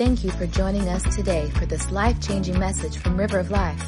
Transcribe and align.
Thank 0.00 0.24
you 0.24 0.30
for 0.30 0.46
joining 0.46 0.88
us 0.88 1.02
today 1.14 1.50
for 1.56 1.66
this 1.66 1.90
life-changing 1.90 2.58
message 2.58 2.96
from 2.96 3.18
River 3.18 3.38
of 3.38 3.50
Life. 3.50 3.84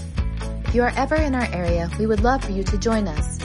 If 0.66 0.74
you 0.74 0.82
are 0.82 0.92
ever 0.94 1.14
in 1.14 1.34
our 1.34 1.50
area, 1.54 1.88
we 1.98 2.04
would 2.04 2.20
love 2.20 2.44
for 2.44 2.52
you 2.52 2.62
to 2.64 2.76
join 2.76 3.08
us. 3.08 3.38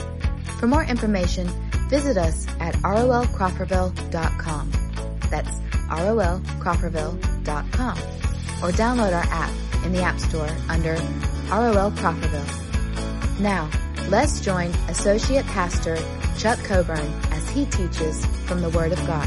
For 0.60 0.66
more 0.66 0.84
information, 0.84 1.48
visit 1.88 2.18
us 2.18 2.46
at 2.60 2.74
rolcrawfordville.com. 2.74 4.72
That's 5.30 5.60
rolcrawfordville.com. 5.88 7.98
Or 8.62 8.70
download 8.72 9.14
our 9.14 9.24
app 9.32 9.52
in 9.86 9.94
the 9.94 10.02
App 10.02 10.20
Store 10.20 10.54
under 10.68 10.92
ROL 11.50 11.90
Crawfordville. 11.92 13.40
Now, 13.40 13.70
let's 14.10 14.42
join 14.42 14.72
Associate 14.90 15.46
Pastor 15.46 15.96
Chuck 16.36 16.58
Coburn 16.64 17.14
as 17.30 17.48
he 17.48 17.64
teaches 17.64 18.26
from 18.44 18.60
the 18.60 18.68
Word 18.68 18.92
of 18.92 18.98
God. 19.06 19.26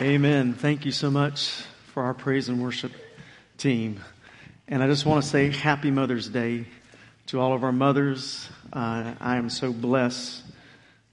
Amen. 0.00 0.54
Thank 0.54 0.86
you 0.86 0.92
so 0.92 1.10
much 1.10 1.50
for 1.92 2.04
our 2.04 2.14
praise 2.14 2.48
and 2.48 2.62
worship 2.62 2.90
team. 3.58 4.00
And 4.66 4.82
I 4.82 4.86
just 4.86 5.04
want 5.04 5.22
to 5.22 5.28
say 5.28 5.50
happy 5.50 5.90
Mother's 5.90 6.26
Day 6.26 6.64
to 7.26 7.38
all 7.38 7.52
of 7.52 7.64
our 7.64 7.70
mothers. 7.70 8.48
Uh, 8.72 9.12
I 9.20 9.36
am 9.36 9.50
so 9.50 9.74
blessed 9.74 10.42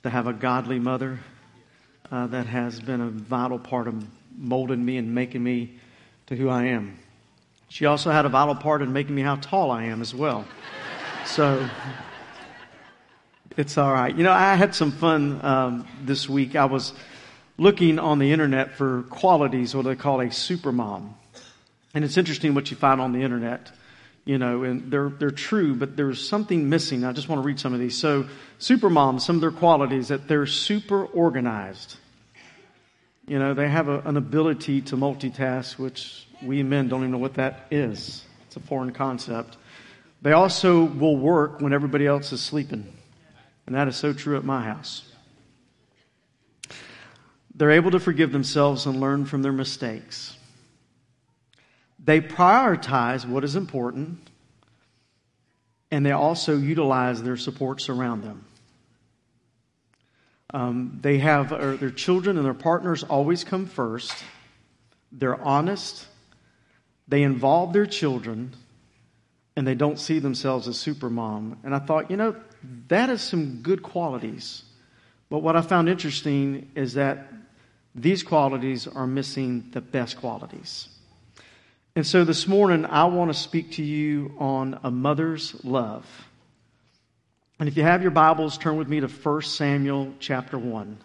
to 0.03 0.09
have 0.09 0.27
a 0.27 0.31
godly 0.31 0.79
mother 0.79 1.19
uh, 2.09 2.27
that 2.27 2.45
has 2.45 2.79
been 2.79 3.01
a 3.01 3.09
vital 3.09 3.59
part 3.59 3.89
of 3.89 4.07
molding 4.37 4.85
me 4.85 4.95
and 4.95 5.13
making 5.13 5.43
me 5.43 5.77
to 6.27 6.37
who 6.37 6.47
I 6.47 6.67
am. 6.67 6.97
She 7.67 7.87
also 7.87 8.09
had 8.09 8.25
a 8.25 8.29
vital 8.29 8.55
part 8.55 8.81
in 8.81 8.93
making 8.93 9.15
me 9.15 9.21
how 9.21 9.35
tall 9.35 9.69
I 9.69 9.83
am 9.83 10.01
as 10.01 10.15
well. 10.15 10.45
So 11.25 11.69
it's 13.57 13.77
all 13.77 13.91
right. 13.91 14.15
You 14.15 14.23
know, 14.23 14.31
I 14.31 14.55
had 14.55 14.73
some 14.73 14.93
fun 14.93 15.43
um, 15.43 15.87
this 16.05 16.29
week. 16.29 16.55
I 16.55 16.63
was 16.63 16.93
looking 17.57 17.99
on 17.99 18.19
the 18.19 18.31
internet 18.31 18.75
for 18.75 19.03
qualities, 19.03 19.75
what 19.75 19.85
they 19.85 19.95
call 19.95 20.21
a 20.21 20.31
super 20.31 20.71
mom. 20.71 21.15
And 21.93 22.03
it's 22.03 22.17
interesting 22.17 22.53
what 22.53 22.69
you 22.69 22.77
find 22.77 23.01
on 23.01 23.11
the 23.11 23.23
internet, 23.23 23.71
you 24.25 24.37
know, 24.37 24.63
and 24.63 24.91
they're, 24.91 25.09
they're 25.09 25.31
true, 25.31 25.73
but 25.73 25.97
there's 25.97 26.27
something 26.27 26.69
missing. 26.69 27.03
I 27.03 27.11
just 27.11 27.27
want 27.27 27.41
to 27.41 27.45
read 27.45 27.59
some 27.59 27.73
of 27.73 27.79
these. 27.79 27.97
So, 27.97 28.27
super 28.59 28.89
moms, 28.89 29.25
some 29.25 29.37
of 29.37 29.41
their 29.41 29.51
qualities 29.51 30.09
that 30.09 30.27
they're 30.27 30.45
super 30.45 31.05
organized. 31.05 31.95
You 33.27 33.39
know, 33.39 33.53
they 33.53 33.67
have 33.67 33.87
a, 33.87 33.99
an 34.01 34.15
ability 34.15 34.81
to 34.81 34.95
multitask, 34.95 35.79
which 35.79 36.27
we 36.41 36.61
men 36.63 36.87
don't 36.87 37.01
even 37.01 37.11
know 37.11 37.17
what 37.17 37.35
that 37.35 37.67
is. 37.71 38.23
It's 38.45 38.55
a 38.55 38.59
foreign 38.59 38.93
concept. 38.93 39.57
They 40.21 40.31
also 40.33 40.83
will 40.83 41.17
work 41.17 41.61
when 41.61 41.73
everybody 41.73 42.05
else 42.05 42.31
is 42.31 42.41
sleeping. 42.41 42.85
And 43.65 43.75
that 43.75 43.87
is 43.87 43.95
so 43.95 44.13
true 44.13 44.37
at 44.37 44.43
my 44.43 44.63
house. 44.63 45.06
They're 47.57 47.71
able 47.71 47.91
to 47.91 47.99
forgive 47.99 48.31
themselves 48.31 48.85
and 48.85 48.99
learn 48.99 49.25
from 49.25 49.41
their 49.41 49.51
mistakes. 49.51 50.37
They 51.97 52.21
prioritize 52.21 53.27
what 53.27 53.43
is 53.43 53.55
important, 53.55 54.29
and 55.89 56.05
they 56.05 56.11
also 56.11 56.55
utilize 56.55 57.23
their 57.23 57.35
supports 57.35 57.89
around 57.89 58.21
them. 58.21 58.45
Um, 60.53 60.99
they 61.01 61.17
have 61.17 61.49
their 61.49 61.89
children 61.89 62.37
and 62.37 62.45
their 62.45 62.53
partners 62.53 63.03
always 63.03 63.43
come 63.43 63.65
first. 63.65 64.13
They're 65.11 65.41
honest. 65.41 66.05
They 67.07 67.23
involve 67.23 67.73
their 67.73 67.87
children, 67.87 68.53
and 69.55 69.67
they 69.67 69.75
don't 69.75 69.99
see 69.99 70.19
themselves 70.19 70.67
as 70.67 70.77
super 70.77 71.09
mom. 71.09 71.57
And 71.63 71.73
I 71.73 71.79
thought, 71.79 72.11
you 72.11 72.17
know, 72.17 72.35
that 72.89 73.09
is 73.09 73.21
some 73.21 73.61
good 73.63 73.81
qualities. 73.81 74.63
But 75.29 75.39
what 75.39 75.55
I 75.55 75.61
found 75.61 75.89
interesting 75.89 76.71
is 76.75 76.93
that 76.93 77.27
these 77.97 78.21
qualities 78.21 78.87
are 78.87 79.07
missing 79.07 79.69
the 79.71 79.81
best 79.81 80.17
qualities. 80.17 80.87
And 81.95 82.05
so 82.05 82.23
this 82.23 82.47
morning, 82.47 82.85
I 82.85 83.05
want 83.05 83.33
to 83.33 83.37
speak 83.37 83.71
to 83.73 83.83
you 83.83 84.35
on 84.37 84.79
a 84.83 84.91
mother's 84.91 85.65
love. 85.65 86.05
And 87.59 87.67
if 87.67 87.75
you 87.75 87.81
have 87.81 88.03
your 88.03 88.11
Bibles, 88.11 88.59
turn 88.59 88.77
with 88.77 88.87
me 88.87 88.99
to 88.99 89.07
1 89.07 89.41
Samuel 89.41 90.13
chapter 90.19 90.59
1. 90.59 90.97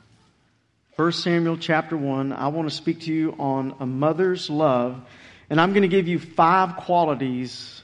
1 0.97 1.13
Samuel 1.13 1.57
chapter 1.57 1.97
1, 1.97 2.35
I 2.35 2.49
want 2.49 2.69
to 2.69 2.75
speak 2.75 3.01
to 3.01 3.13
you 3.13 3.35
on 3.39 3.75
a 3.81 3.87
mother's 3.87 4.51
love. 4.51 5.01
And 5.49 5.59
I'm 5.59 5.73
going 5.73 5.83
to 5.83 5.89
give 5.89 6.09
you 6.09 6.19
five 6.19 6.77
qualities 6.77 7.83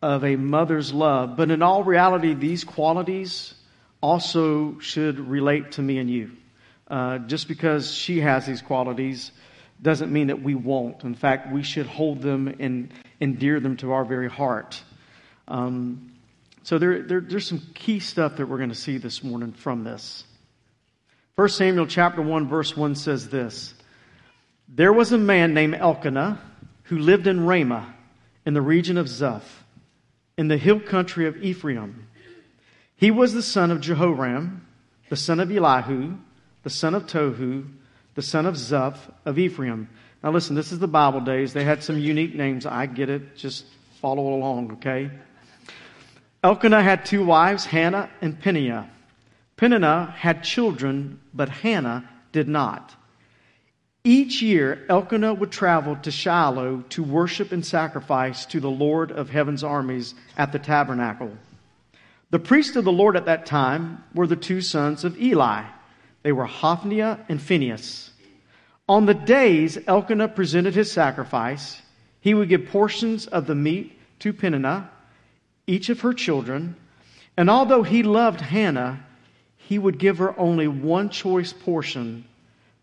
of 0.00 0.24
a 0.24 0.36
mother's 0.36 0.90
love. 0.94 1.36
But 1.36 1.50
in 1.50 1.60
all 1.60 1.84
reality, 1.84 2.32
these 2.32 2.64
qualities 2.64 3.52
also 4.00 4.78
should 4.78 5.20
relate 5.20 5.72
to 5.72 5.82
me 5.82 5.98
and 5.98 6.08
you. 6.08 6.30
Uh, 6.92 7.16
just 7.20 7.48
because 7.48 7.90
she 7.90 8.20
has 8.20 8.44
these 8.44 8.60
qualities 8.60 9.32
doesn't 9.80 10.12
mean 10.12 10.26
that 10.26 10.42
we 10.42 10.54
won't. 10.54 11.04
In 11.04 11.14
fact, 11.14 11.50
we 11.50 11.62
should 11.62 11.86
hold 11.86 12.20
them 12.20 12.54
and 12.60 12.92
endear 13.18 13.60
them 13.60 13.78
to 13.78 13.92
our 13.92 14.04
very 14.04 14.28
heart. 14.28 14.82
Um, 15.48 16.12
so 16.64 16.76
there, 16.76 17.00
there, 17.00 17.22
there's 17.22 17.46
some 17.46 17.62
key 17.74 17.98
stuff 17.98 18.36
that 18.36 18.46
we're 18.46 18.58
going 18.58 18.68
to 18.68 18.74
see 18.74 18.98
this 18.98 19.24
morning 19.24 19.52
from 19.52 19.84
this. 19.84 20.24
1 21.36 21.48
Samuel 21.48 21.86
chapter 21.86 22.20
1 22.20 22.46
verse 22.46 22.76
1 22.76 22.94
says 22.94 23.30
this. 23.30 23.72
There 24.68 24.92
was 24.92 25.12
a 25.12 25.18
man 25.18 25.54
named 25.54 25.76
Elkanah 25.76 26.38
who 26.82 26.98
lived 26.98 27.26
in 27.26 27.46
Ramah 27.46 27.94
in 28.44 28.52
the 28.52 28.60
region 28.60 28.98
of 28.98 29.06
Zuph 29.06 29.64
in 30.36 30.48
the 30.48 30.58
hill 30.58 30.78
country 30.78 31.26
of 31.26 31.42
Ephraim. 31.42 32.06
He 32.96 33.10
was 33.10 33.32
the 33.32 33.42
son 33.42 33.70
of 33.70 33.80
Jehoram, 33.80 34.66
the 35.08 35.16
son 35.16 35.40
of 35.40 35.50
Elihu, 35.50 36.18
the 36.62 36.70
son 36.70 36.94
of 36.94 37.06
Tohu, 37.06 37.66
the 38.14 38.22
son 38.22 38.46
of 38.46 38.54
Zuph 38.54 38.98
of 39.24 39.38
Ephraim. 39.38 39.88
Now 40.22 40.30
listen, 40.30 40.54
this 40.54 40.72
is 40.72 40.78
the 40.78 40.88
Bible 40.88 41.20
days. 41.20 41.52
They 41.52 41.64
had 41.64 41.82
some 41.82 41.98
unique 41.98 42.34
names. 42.34 42.66
I 42.66 42.86
get 42.86 43.10
it. 43.10 43.36
Just 43.36 43.64
follow 44.00 44.34
along, 44.34 44.72
okay? 44.74 45.10
Elkanah 46.44 46.82
had 46.82 47.04
two 47.04 47.24
wives, 47.24 47.64
Hannah 47.64 48.10
and 48.20 48.40
Peninnah. 48.40 48.90
Peninnah 49.56 50.14
had 50.16 50.42
children, 50.42 51.20
but 51.32 51.48
Hannah 51.48 52.08
did 52.32 52.48
not. 52.48 52.94
Each 54.04 54.42
year, 54.42 54.84
Elkanah 54.88 55.34
would 55.34 55.52
travel 55.52 55.94
to 55.96 56.10
Shiloh 56.10 56.82
to 56.90 57.04
worship 57.04 57.52
and 57.52 57.64
sacrifice 57.64 58.44
to 58.46 58.58
the 58.58 58.70
Lord 58.70 59.12
of 59.12 59.30
heaven's 59.30 59.62
armies 59.62 60.14
at 60.36 60.50
the 60.50 60.58
tabernacle. 60.58 61.30
The 62.30 62.40
priests 62.40 62.74
of 62.74 62.84
the 62.84 62.90
Lord 62.90 63.16
at 63.16 63.26
that 63.26 63.46
time 63.46 64.02
were 64.12 64.26
the 64.26 64.34
two 64.34 64.60
sons 64.60 65.04
of 65.04 65.20
Eli. 65.20 65.62
They 66.22 66.32
were 66.32 66.46
Hophni 66.46 67.00
and 67.00 67.40
Phinehas. 67.40 68.10
On 68.88 69.06
the 69.06 69.14
days 69.14 69.78
Elkanah 69.86 70.28
presented 70.28 70.74
his 70.74 70.90
sacrifice, 70.90 71.82
he 72.20 72.34
would 72.34 72.48
give 72.48 72.66
portions 72.66 73.26
of 73.26 73.46
the 73.46 73.54
meat 73.54 73.98
to 74.20 74.32
Peninnah, 74.32 74.90
each 75.66 75.88
of 75.88 76.00
her 76.00 76.12
children, 76.12 76.76
and 77.36 77.48
although 77.48 77.82
he 77.82 78.02
loved 78.02 78.40
Hannah, 78.40 79.04
he 79.56 79.78
would 79.78 79.98
give 79.98 80.18
her 80.18 80.38
only 80.38 80.68
one 80.68 81.08
choice 81.08 81.52
portion 81.52 82.24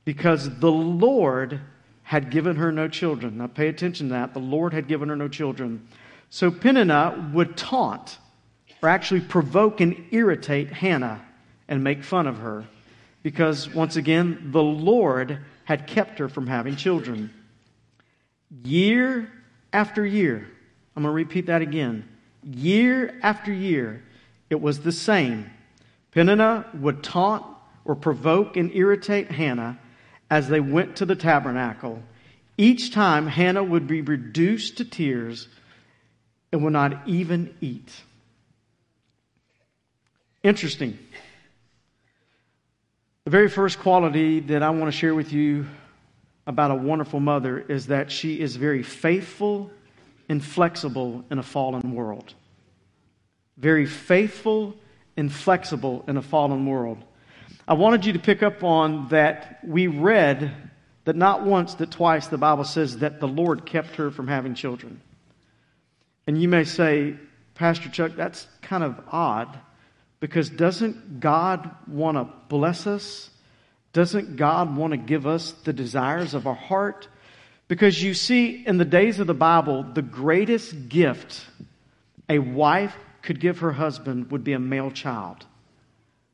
because 0.06 0.60
the 0.60 0.72
Lord 0.72 1.62
had 2.04 2.32
given 2.32 2.56
her 2.56 2.72
no 2.72 2.88
children. 2.88 3.38
Now 3.38 3.48
pay 3.48 3.68
attention 3.68 4.08
to 4.08 4.14
that. 4.14 4.34
The 4.34 4.40
Lord 4.40 4.74
had 4.74 4.88
given 4.88 5.10
her 5.10 5.16
no 5.16 5.28
children. 5.28 5.88
So 6.32 6.50
Peninnah 6.50 7.32
would 7.34 7.56
taunt 7.56 8.18
or 8.82 8.90
actually 8.90 9.22
provoke 9.22 9.82
and 9.82 10.08
irritate 10.12 10.72
Hannah 10.72 11.22
and 11.68 11.84
make 11.84 12.04
fun 12.04 12.26
of 12.26 12.38
her 12.38 12.66
because, 13.24 13.74
once 13.74 13.96
again, 13.96 14.50
the 14.52 14.64
Lord 14.64 15.40
had 15.66 15.88
kept 15.88 16.20
her 16.20 16.30
from 16.30 16.48
having 16.48 16.76
children. 16.76 17.34
Year 18.64 19.32
after 19.72 20.06
year, 20.06 20.48
I'm 20.96 21.04
going 21.04 21.12
to 21.12 21.16
repeat 21.16 21.48
that 21.48 21.62
again. 21.62 22.08
Year 22.44 23.20
after 23.22 23.54
year, 23.54 24.04
it 24.50 24.60
was 24.60 24.80
the 24.80 24.92
same. 24.92 25.50
Peninnah 26.12 26.66
would 26.74 27.04
taunt 27.04 27.46
or 27.86 27.96
provoke 27.96 28.58
and 28.58 28.74
irritate 28.74 29.30
Hannah 29.32 29.80
as 30.30 30.48
they 30.48 30.60
went 30.60 30.98
to 30.98 31.06
the 31.06 31.16
tabernacle. 31.16 32.02
Each 32.58 32.92
time, 32.92 33.28
Hannah 33.28 33.64
would 33.64 33.88
be 33.88 34.02
reduced 34.02 34.78
to 34.78 34.86
tears 34.86 35.48
and 36.52 36.64
would 36.64 36.74
not 36.74 37.08
even 37.08 37.56
eat. 37.62 37.92
Interesting. 40.44 40.98
The 43.30 43.38
very 43.38 43.50
first 43.50 43.78
quality 43.78 44.40
that 44.40 44.64
I 44.64 44.72
want 44.72 44.92
to 44.92 44.92
share 44.92 45.14
with 45.14 45.32
you 45.32 45.68
about 46.48 46.72
a 46.72 46.76
wonderful 46.76 47.20
mother 47.20 47.60
is 47.60 47.86
that 47.86 48.12
she 48.12 48.40
is 48.40 48.56
very 48.56 48.82
faithful 48.82 49.70
and 50.28 50.44
flexible 50.44 51.24
in 51.30 51.38
a 51.38 51.44
fallen 51.44 51.94
world. 51.94 52.34
Very 53.56 53.86
faithful 53.86 54.74
and 55.16 55.32
flexible 55.32 56.04
in 56.08 56.18
a 56.18 56.24
fallen 56.24 56.66
world. 56.66 57.04
I 57.68 57.76
wanted 57.76 58.04
you 58.04 58.14
to 58.14 58.20
pick 58.20 58.42
up 58.42 58.64
on 58.64 59.10
that 59.10 59.60
we 59.64 59.86
read 59.86 60.52
that 61.06 61.16
not 61.16 61.46
once, 61.46 61.76
that 61.76 61.92
twice 61.92 62.26
the 62.26 62.40
Bible 62.40 62.64
says 62.64 62.98
that 62.98 63.20
the 63.20 63.28
Lord 63.28 63.64
kept 63.64 63.98
her 63.98 64.10
from 64.10 64.28
having 64.28 64.56
children. 64.56 65.02
And 66.26 66.42
you 66.42 66.50
may 66.50 66.64
say, 66.64 67.16
Pastor 67.54 67.90
Chuck, 67.90 68.14
that's 68.16 68.48
kind 68.64 68.84
of 68.84 69.00
odd. 69.12 69.56
Because 70.20 70.50
doesn't 70.50 71.20
God 71.20 71.70
want 71.88 72.18
to 72.18 72.28
bless 72.50 72.88
us? 72.88 73.30
Doesn't 73.94 74.36
God 74.36 74.76
want 74.76 74.92
to 74.92 74.98
give 74.98 75.26
us 75.26 75.52
the 75.52 75.74
desires 75.74 76.34
of 76.34 76.46
our 76.46 76.56
heart? 76.56 77.08
Because 77.68 78.02
you 78.02 78.14
see, 78.14 78.66
in 78.66 78.78
the 78.78 78.86
days 78.86 79.20
of 79.20 79.28
the 79.28 79.34
Bible, 79.34 79.84
the 79.84 80.02
greatest 80.02 80.90
gift 80.90 81.46
a 82.28 82.40
wife 82.40 82.96
could 83.22 83.40
give 83.40 83.60
her 83.60 83.72
husband 83.72 84.32
would 84.32 84.44
be 84.44 84.54
a 84.54 84.60
male 84.60 84.92
child 84.92 85.46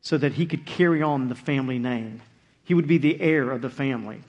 so 0.02 0.18
that 0.18 0.34
he 0.34 0.46
could 0.46 0.66
carry 0.66 1.02
on 1.02 1.30
the 1.30 1.36
family 1.36 1.80
name. 1.80 2.22
He 2.64 2.74
would 2.74 2.88
be 2.88 2.98
the 2.98 3.20
heir 3.20 3.52
of 3.52 3.62
the 3.62 3.70
family. 3.70 4.22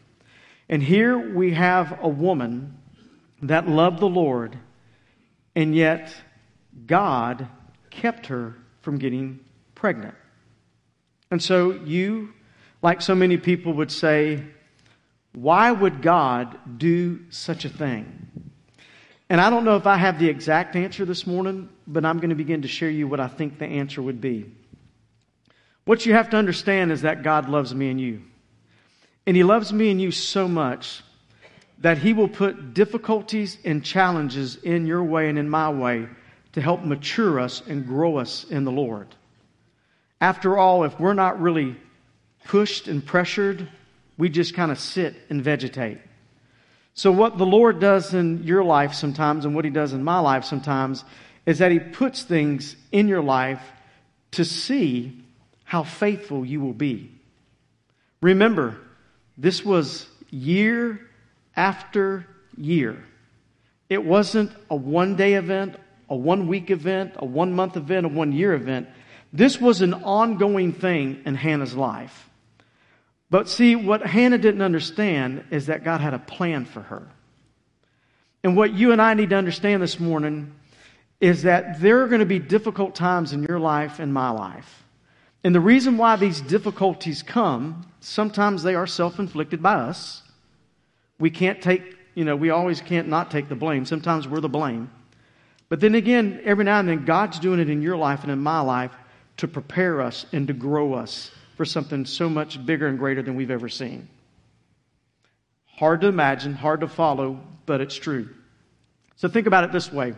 And 0.69 0.83
here 0.83 1.35
we 1.35 1.53
have 1.53 1.99
a 2.03 2.09
woman 2.09 2.79
that 3.43 3.69
loved 3.69 4.01
the 4.01 4.09
Lord, 4.09 4.59
and 5.55 5.75
yet 5.75 6.15
God 6.87 7.49
kept 7.91 8.27
her 8.27 8.57
from 8.81 8.99
getting 8.99 9.41
pregnant. 9.77 10.15
And 11.31 11.41
so 11.41 11.71
you, 11.71 12.33
like 12.83 13.01
so 13.01 13.15
many 13.15 13.37
people 13.37 13.75
would 13.75 13.93
say, 13.93 14.43
why 15.33 15.71
would 15.71 16.03
God 16.03 16.79
do 16.79 17.21
such 17.31 17.65
a 17.65 17.69
thing? 17.69 18.27
And 19.29 19.41
I 19.41 19.51
don't 19.51 19.65
know 19.65 19.77
if 19.77 19.87
I 19.87 19.97
have 19.97 20.19
the 20.19 20.29
exact 20.29 20.77
answer 20.77 21.05
this 21.05 21.27
morning, 21.27 21.69
but 21.87 22.05
I'm 22.05 22.19
going 22.19 22.31
to 22.31 22.37
begin 22.37 22.63
to 22.63 22.69
share 22.69 22.91
you 22.91 23.07
what 23.07 23.21
I 23.21 23.29
think 23.29 23.59
the 23.59 23.67
answer 23.67 24.01
would 24.01 24.21
be. 24.21 24.51
What 25.85 26.07
you 26.07 26.15
have 26.15 26.31
to 26.31 26.37
understand 26.37 26.91
is 26.91 27.03
that 27.03 27.23
God 27.23 27.49
loves 27.49 27.75
me 27.75 27.91
and 27.91 28.01
you. 28.01 28.23
And 29.27 29.37
He 29.37 29.45
loves 29.45 29.73
me 29.73 29.91
and 29.91 30.01
you 30.01 30.11
so 30.11 30.49
much 30.49 31.03
that 31.79 31.99
He 31.99 32.13
will 32.13 32.29
put 32.29 32.73
difficulties 32.73 33.59
and 33.65 33.85
challenges 33.85 34.57
in 34.57 34.87
your 34.87 35.05
way 35.05 35.29
and 35.29 35.39
in 35.39 35.49
my 35.49 35.71
way 35.71 36.09
to 36.53 36.61
help 36.61 36.83
mature 36.83 37.39
us 37.39 37.63
and 37.69 37.87
grow 37.87 38.17
us 38.17 38.45
in 38.45 38.65
the 38.65 38.73
Lord. 38.73 39.15
After 40.21 40.57
all, 40.57 40.85
if 40.85 40.99
we're 40.99 41.15
not 41.15 41.41
really 41.41 41.77
pushed 42.45 42.89
and 42.89 43.05
pressured, 43.05 43.69
we 44.17 44.29
just 44.29 44.55
kind 44.55 44.71
of 44.71 44.79
sit 44.79 45.15
and 45.29 45.43
vegetate. 45.43 45.99
So, 46.95 47.13
what 47.13 47.37
the 47.37 47.45
Lord 47.45 47.79
does 47.79 48.15
in 48.15 48.45
your 48.45 48.65
life 48.65 48.95
sometimes 48.95 49.45
and 49.45 49.55
what 49.55 49.67
He 49.67 49.71
does 49.71 49.93
in 49.93 50.03
my 50.03 50.19
life 50.19 50.45
sometimes 50.45 51.05
is 51.45 51.59
that 51.59 51.71
He 51.71 51.79
puts 51.79 52.23
things 52.23 52.75
in 52.91 53.09
your 53.09 53.23
life 53.23 53.61
to 54.33 54.45
see 54.45 55.23
how 55.65 55.83
faithful 55.83 56.45
you 56.45 56.61
will 56.61 56.73
be. 56.73 57.11
Remember, 58.23 58.79
this 59.37 59.65
was 59.65 60.09
year 60.31 61.01
after 61.55 62.27
year. 62.57 63.05
It 63.89 64.03
wasn't 64.05 64.53
a 64.71 64.77
one 64.77 65.17
day 65.17 65.35
event, 65.35 65.77
a 66.09 66.17
one 66.17 66.49
week 66.49 66.71
event, 66.71 67.15
a 67.17 67.25
one 67.25 67.53
month 67.53 67.77
event, 67.77 68.07
a 68.07 68.09
one 68.09 68.33
year 68.33 68.55
event. 68.55 68.89
This 69.33 69.61
was 69.61 69.83
an 69.83 69.95
ongoing 69.95 70.73
thing 70.73 71.23
in 71.25 71.35
Hannah's 71.35 71.75
life. 71.75 72.29
But 73.29 73.49
see, 73.49 73.75
what 73.75 74.07
Hannah 74.07 74.39
didn't 74.39 74.63
understand 74.63 75.45
is 75.51 75.67
that 75.67 75.85
God 75.85 76.01
had 76.01 76.15
a 76.15 76.19
plan 76.19 76.65
for 76.65 76.81
her. 76.81 77.09
And 78.45 78.57
what 78.57 78.73
you 78.73 78.93
and 78.93 79.03
I 79.03 79.15
need 79.15 79.31
to 79.31 79.37
understand 79.37 79.83
this 79.83 79.99
morning 79.99 80.55
is 81.21 81.43
that 81.43 81.81
there 81.81 82.03
are 82.03 82.09
going 82.09 82.21
to 82.21 82.27
be 82.27 82.39
difficult 82.39 82.95
times 82.95 83.33
in 83.33 83.43
your 83.43 83.59
life 83.59 83.99
and 83.99 84.15
my 84.15 84.31
life. 84.31 84.85
And 85.43 85.55
the 85.55 85.61
reason 85.61 85.97
why 85.97 86.17
these 86.17 86.41
difficulties 86.41 87.23
come, 87.23 87.87
sometimes 88.01 88.63
they 88.63 88.75
are 88.75 88.87
self 88.87 89.19
inflicted 89.19 89.63
by 89.63 89.75
us. 89.75 90.23
We 91.19 91.31
can't 91.31 91.61
take, 91.61 91.97
you 92.15 92.25
know, 92.25 92.37
we 92.37 92.51
always 92.51 92.81
can't 92.81 93.09
not 93.09 93.31
take 93.31 93.49
the 93.49 93.55
blame. 93.55 93.85
Sometimes 93.87 94.29
we're 94.29 94.41
the 94.41 94.49
blame. 94.49 94.91
But 95.69 95.81
then 95.81 95.95
again, 95.95 96.41
every 96.45 96.65
now 96.65 96.79
and 96.79 96.89
then, 96.89 97.05
God's 97.05 97.39
doing 97.41 97.59
it 97.59 97.71
in 97.71 97.83
your 97.83 97.97
life 97.97 98.23
and 98.23 98.31
in 98.31 98.39
my 98.39 98.61
life 98.61 98.93
to 99.39 99.49
prepare 99.49 100.01
us 100.01 100.27
and 100.33 100.47
to 100.49 100.53
grow 100.53 100.95
us 100.95 101.31
for 101.57 101.65
something 101.65 102.05
so 102.05 102.29
much 102.29 102.65
bigger 102.65 102.87
and 102.87 102.99
greater 102.99 103.23
than 103.23 103.35
we've 103.35 103.51
ever 103.51 103.69
seen. 103.69 104.09
Hard 105.67 106.01
to 106.03 106.07
imagine, 106.07 106.55
hard 106.55 106.81
to 106.81 106.89
follow, 106.89 107.41
but 107.67 107.81
it's 107.81 107.97
true. 107.97 108.29
So 109.17 109.29
think 109.29 109.47
about 109.47 109.65
it 109.65 109.73
this 109.73 109.93
way. 109.93 110.15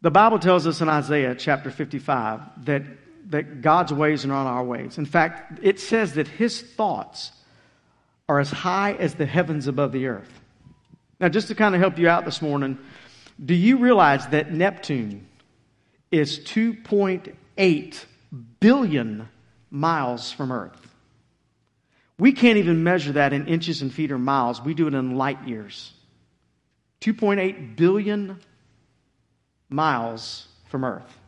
The 0.00 0.10
Bible 0.10 0.38
tells 0.38 0.66
us 0.66 0.80
in 0.80 0.88
Isaiah 0.88 1.34
chapter 1.34 1.70
55 1.70 2.64
that, 2.66 2.82
that 3.30 3.62
God's 3.62 3.92
ways 3.92 4.24
are 4.24 4.28
not 4.28 4.46
our 4.46 4.64
ways. 4.64 4.98
In 4.98 5.06
fact, 5.06 5.60
it 5.62 5.80
says 5.80 6.14
that 6.14 6.28
his 6.28 6.60
thoughts 6.60 7.32
are 8.28 8.38
as 8.38 8.50
high 8.50 8.92
as 8.92 9.14
the 9.14 9.26
heavens 9.26 9.66
above 9.66 9.92
the 9.92 10.06
earth. 10.06 10.30
Now, 11.18 11.28
just 11.28 11.48
to 11.48 11.54
kind 11.54 11.74
of 11.74 11.80
help 11.80 11.98
you 11.98 12.08
out 12.08 12.24
this 12.24 12.40
morning, 12.40 12.78
do 13.44 13.54
you 13.54 13.78
realize 13.78 14.26
that 14.28 14.52
Neptune 14.52 15.26
is 16.10 16.38
2.8 16.40 18.04
billion 18.60 19.28
miles 19.70 20.32
from 20.32 20.52
Earth. 20.52 20.94
We 22.18 22.32
can't 22.32 22.58
even 22.58 22.82
measure 22.82 23.12
that 23.12 23.32
in 23.32 23.46
inches 23.46 23.82
and 23.82 23.92
feet 23.92 24.10
or 24.10 24.18
miles. 24.18 24.60
We 24.60 24.74
do 24.74 24.88
it 24.88 24.94
in 24.94 25.16
light 25.16 25.46
years. 25.46 25.92
2.8 27.00 27.76
billion 27.76 28.40
miles 29.68 30.48
from 30.66 30.84
Earth. 30.84 31.18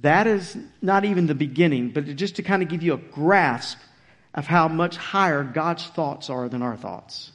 That 0.00 0.26
is 0.26 0.56
not 0.82 1.04
even 1.04 1.26
the 1.26 1.34
beginning, 1.34 1.90
but 1.90 2.04
just 2.16 2.36
to 2.36 2.42
kind 2.42 2.62
of 2.62 2.68
give 2.68 2.82
you 2.82 2.94
a 2.94 2.98
grasp 2.98 3.78
of 4.34 4.46
how 4.46 4.68
much 4.68 4.96
higher 4.96 5.42
God's 5.42 5.86
thoughts 5.86 6.30
are 6.30 6.48
than 6.48 6.62
our 6.62 6.76
thoughts, 6.76 7.32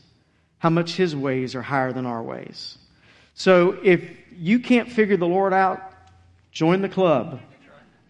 how 0.60 0.70
much 0.70 0.96
His 0.96 1.16
ways 1.16 1.56
are 1.56 1.62
higher 1.62 1.92
than 1.92 2.06
our 2.06 2.22
ways. 2.22 2.78
So 3.36 3.78
if 3.84 4.04
you 4.32 4.60
can't 4.60 4.92
figure 4.92 5.18
the 5.18 5.28
Lord 5.28 5.54
out, 5.54 5.92
join 6.52 6.82
the 6.82 6.90
club. 6.90 7.40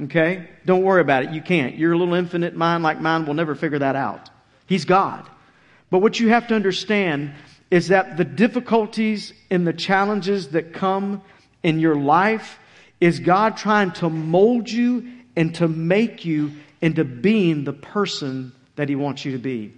Okay? 0.02 0.50
Don't 0.66 0.84
worry 0.84 1.02
about 1.02 1.24
it. 1.24 1.32
You 1.32 1.42
can't. 1.42 1.78
Your 1.78 1.96
little 1.96 2.14
infinite 2.14 2.56
mind 2.56 2.84
like 2.84 3.00
mine 3.00 3.26
will 3.26 3.34
never 3.34 3.56
figure 3.56 3.80
that 3.80 3.96
out. 3.96 4.30
He's 4.66 4.86
God. 4.86 5.28
But 5.90 6.00
what 6.00 6.20
you 6.20 6.30
have 6.30 6.48
to 6.48 6.56
understand 6.56 7.34
is 7.70 7.90
that 7.90 8.18
the 8.18 8.26
difficulties 8.26 9.34
and 9.50 9.66
the 9.66 9.74
challenges 9.74 10.50
that 10.50 10.74
come 10.74 11.22
in 11.62 11.80
your 11.80 11.96
life 11.96 12.60
is 13.00 13.20
God 13.20 13.58
trying 13.58 13.92
to 13.94 14.10
mold 14.10 14.70
you 14.70 15.08
and 15.36 15.54
to 15.56 15.68
make 15.68 16.26
you 16.26 16.52
into 16.82 17.04
being 17.04 17.64
the 17.64 17.74
person 17.74 18.54
that 18.76 18.90
He 18.90 18.96
wants 18.96 19.26
you 19.26 19.32
to 19.34 19.38
be. 19.38 19.74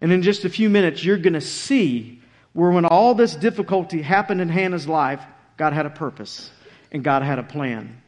And 0.00 0.12
in 0.12 0.22
just 0.22 0.44
a 0.44 0.48
few 0.48 0.68
minutes, 0.68 1.04
you're 1.04 1.16
going 1.16 1.32
to 1.34 1.40
see 1.40 2.20
where 2.52 2.70
when 2.70 2.84
all 2.84 3.14
this 3.14 3.34
difficulty 3.34 4.02
happened 4.02 4.40
in 4.40 4.48
Hannah's 4.48 4.88
life, 4.88 5.22
God 5.56 5.72
had 5.72 5.86
a 5.86 5.90
purpose 5.90 6.50
and 6.90 7.04
God 7.04 7.22
had 7.22 7.38
a 7.38 7.42
plan. 7.42 8.01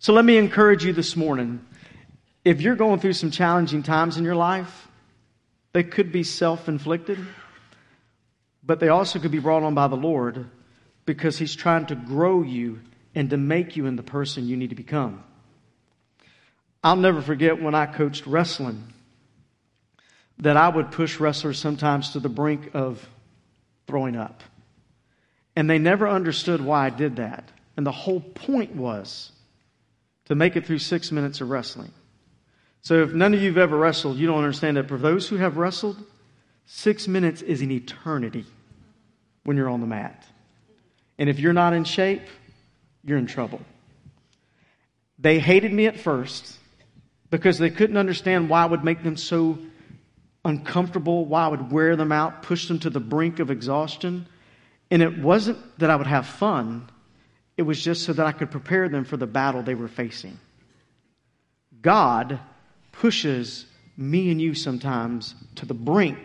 So 0.00 0.14
let 0.14 0.24
me 0.24 0.38
encourage 0.38 0.82
you 0.82 0.94
this 0.94 1.14
morning. 1.14 1.60
If 2.42 2.62
you're 2.62 2.74
going 2.74 3.00
through 3.00 3.12
some 3.12 3.30
challenging 3.30 3.82
times 3.82 4.16
in 4.16 4.24
your 4.24 4.34
life, 4.34 4.88
they 5.74 5.82
could 5.84 6.10
be 6.10 6.22
self 6.22 6.70
inflicted, 6.70 7.18
but 8.64 8.80
they 8.80 8.88
also 8.88 9.18
could 9.18 9.30
be 9.30 9.40
brought 9.40 9.62
on 9.62 9.74
by 9.74 9.88
the 9.88 9.98
Lord 9.98 10.48
because 11.04 11.36
He's 11.36 11.54
trying 11.54 11.84
to 11.86 11.94
grow 11.94 12.42
you 12.42 12.80
and 13.14 13.28
to 13.28 13.36
make 13.36 13.76
you 13.76 13.84
in 13.84 13.96
the 13.96 14.02
person 14.02 14.48
you 14.48 14.56
need 14.56 14.70
to 14.70 14.74
become. 14.74 15.22
I'll 16.82 16.96
never 16.96 17.20
forget 17.20 17.60
when 17.60 17.74
I 17.74 17.84
coached 17.84 18.26
wrestling 18.26 18.82
that 20.38 20.56
I 20.56 20.70
would 20.70 20.92
push 20.92 21.20
wrestlers 21.20 21.58
sometimes 21.58 22.12
to 22.12 22.20
the 22.20 22.30
brink 22.30 22.70
of 22.72 23.06
throwing 23.86 24.16
up. 24.16 24.42
And 25.54 25.68
they 25.68 25.78
never 25.78 26.08
understood 26.08 26.62
why 26.62 26.86
I 26.86 26.90
did 26.90 27.16
that. 27.16 27.50
And 27.76 27.86
the 27.86 27.92
whole 27.92 28.20
point 28.20 28.74
was 28.74 29.32
to 30.30 30.36
make 30.36 30.54
it 30.54 30.64
through 30.64 30.78
six 30.78 31.10
minutes 31.10 31.40
of 31.40 31.50
wrestling. 31.50 31.90
So 32.82 33.02
if 33.02 33.12
none 33.12 33.34
of 33.34 33.42
you 33.42 33.48
have 33.48 33.58
ever 33.58 33.76
wrestled, 33.76 34.16
you 34.16 34.28
don't 34.28 34.38
understand 34.38 34.76
that. 34.76 34.86
For 34.86 34.96
those 34.96 35.28
who 35.28 35.38
have 35.38 35.56
wrestled, 35.56 35.96
six 36.66 37.08
minutes 37.08 37.42
is 37.42 37.62
an 37.62 37.72
eternity 37.72 38.44
when 39.42 39.56
you're 39.56 39.68
on 39.68 39.80
the 39.80 39.88
mat. 39.88 40.24
And 41.18 41.28
if 41.28 41.40
you're 41.40 41.52
not 41.52 41.72
in 41.72 41.82
shape, 41.82 42.22
you're 43.02 43.18
in 43.18 43.26
trouble. 43.26 43.60
They 45.18 45.40
hated 45.40 45.72
me 45.72 45.86
at 45.86 45.98
first 45.98 46.56
because 47.30 47.58
they 47.58 47.70
couldn't 47.70 47.96
understand 47.96 48.48
why 48.48 48.62
I 48.62 48.66
would 48.66 48.84
make 48.84 49.02
them 49.02 49.16
so 49.16 49.58
uncomfortable, 50.44 51.24
why 51.24 51.46
I 51.46 51.48
would 51.48 51.72
wear 51.72 51.96
them 51.96 52.12
out, 52.12 52.44
push 52.44 52.68
them 52.68 52.78
to 52.78 52.90
the 52.90 53.00
brink 53.00 53.40
of 53.40 53.50
exhaustion. 53.50 54.28
And 54.92 55.02
it 55.02 55.18
wasn't 55.18 55.58
that 55.80 55.90
I 55.90 55.96
would 55.96 56.06
have 56.06 56.28
fun, 56.28 56.88
it 57.60 57.66
was 57.66 57.84
just 57.84 58.04
so 58.04 58.14
that 58.14 58.24
I 58.24 58.32
could 58.32 58.50
prepare 58.50 58.88
them 58.88 59.04
for 59.04 59.18
the 59.18 59.26
battle 59.26 59.62
they 59.62 59.74
were 59.74 59.86
facing. 59.86 60.40
God 61.82 62.40
pushes 62.90 63.66
me 63.98 64.30
and 64.30 64.40
you 64.40 64.54
sometimes 64.54 65.34
to 65.56 65.66
the 65.66 65.74
brink 65.74 66.16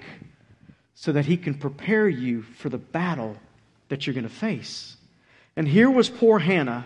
so 0.94 1.12
that 1.12 1.26
He 1.26 1.36
can 1.36 1.56
prepare 1.56 2.08
you 2.08 2.42
for 2.42 2.70
the 2.70 2.78
battle 2.78 3.36
that 3.90 4.08
you're 4.08 4.14
going 4.14 4.24
to 4.24 4.34
face. 4.34 4.96
And 5.58 5.68
here 5.68 5.90
was 5.90 6.10
poor 6.10 6.40
Hannah, 6.40 6.86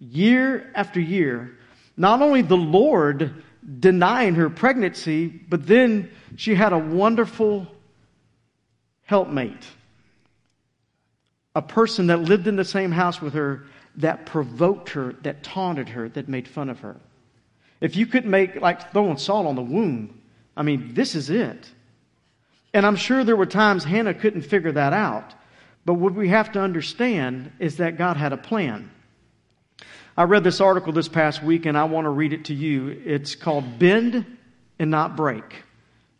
year 0.00 0.72
after 0.74 0.98
year, 0.98 1.56
not 1.96 2.20
only 2.20 2.42
the 2.42 2.56
Lord 2.56 3.44
denying 3.78 4.34
her 4.34 4.50
pregnancy, 4.50 5.28
but 5.28 5.68
then 5.68 6.10
she 6.34 6.56
had 6.56 6.72
a 6.72 6.78
wonderful 6.78 7.68
helpmate, 9.04 9.64
a 11.54 11.62
person 11.62 12.08
that 12.08 12.22
lived 12.22 12.48
in 12.48 12.56
the 12.56 12.64
same 12.64 12.90
house 12.90 13.22
with 13.22 13.34
her 13.34 13.66
that 13.96 14.26
provoked 14.26 14.90
her, 14.90 15.14
that 15.22 15.42
taunted 15.42 15.88
her, 15.90 16.08
that 16.10 16.28
made 16.28 16.48
fun 16.48 16.68
of 16.68 16.80
her. 16.80 16.96
If 17.80 17.96
you 17.96 18.06
couldn't 18.06 18.30
make, 18.30 18.60
like 18.60 18.92
throwing 18.92 19.18
salt 19.18 19.46
on 19.46 19.56
the 19.56 19.62
wound, 19.62 20.18
I 20.56 20.62
mean, 20.62 20.94
this 20.94 21.14
is 21.14 21.30
it. 21.30 21.70
And 22.72 22.84
I'm 22.84 22.96
sure 22.96 23.24
there 23.24 23.36
were 23.36 23.46
times 23.46 23.84
Hannah 23.84 24.14
couldn't 24.14 24.42
figure 24.42 24.72
that 24.72 24.92
out. 24.92 25.34
But 25.84 25.94
what 25.94 26.14
we 26.14 26.28
have 26.28 26.52
to 26.52 26.60
understand 26.60 27.52
is 27.58 27.76
that 27.76 27.98
God 27.98 28.16
had 28.16 28.32
a 28.32 28.36
plan. 28.36 28.90
I 30.16 30.24
read 30.24 30.44
this 30.44 30.60
article 30.60 30.92
this 30.92 31.08
past 31.08 31.42
week 31.42 31.66
and 31.66 31.76
I 31.76 31.84
want 31.84 32.04
to 32.06 32.10
read 32.10 32.32
it 32.32 32.46
to 32.46 32.54
you. 32.54 32.88
It's 33.04 33.34
called 33.34 33.78
Bend 33.78 34.24
and 34.78 34.90
Not 34.90 35.16
Break. 35.16 35.62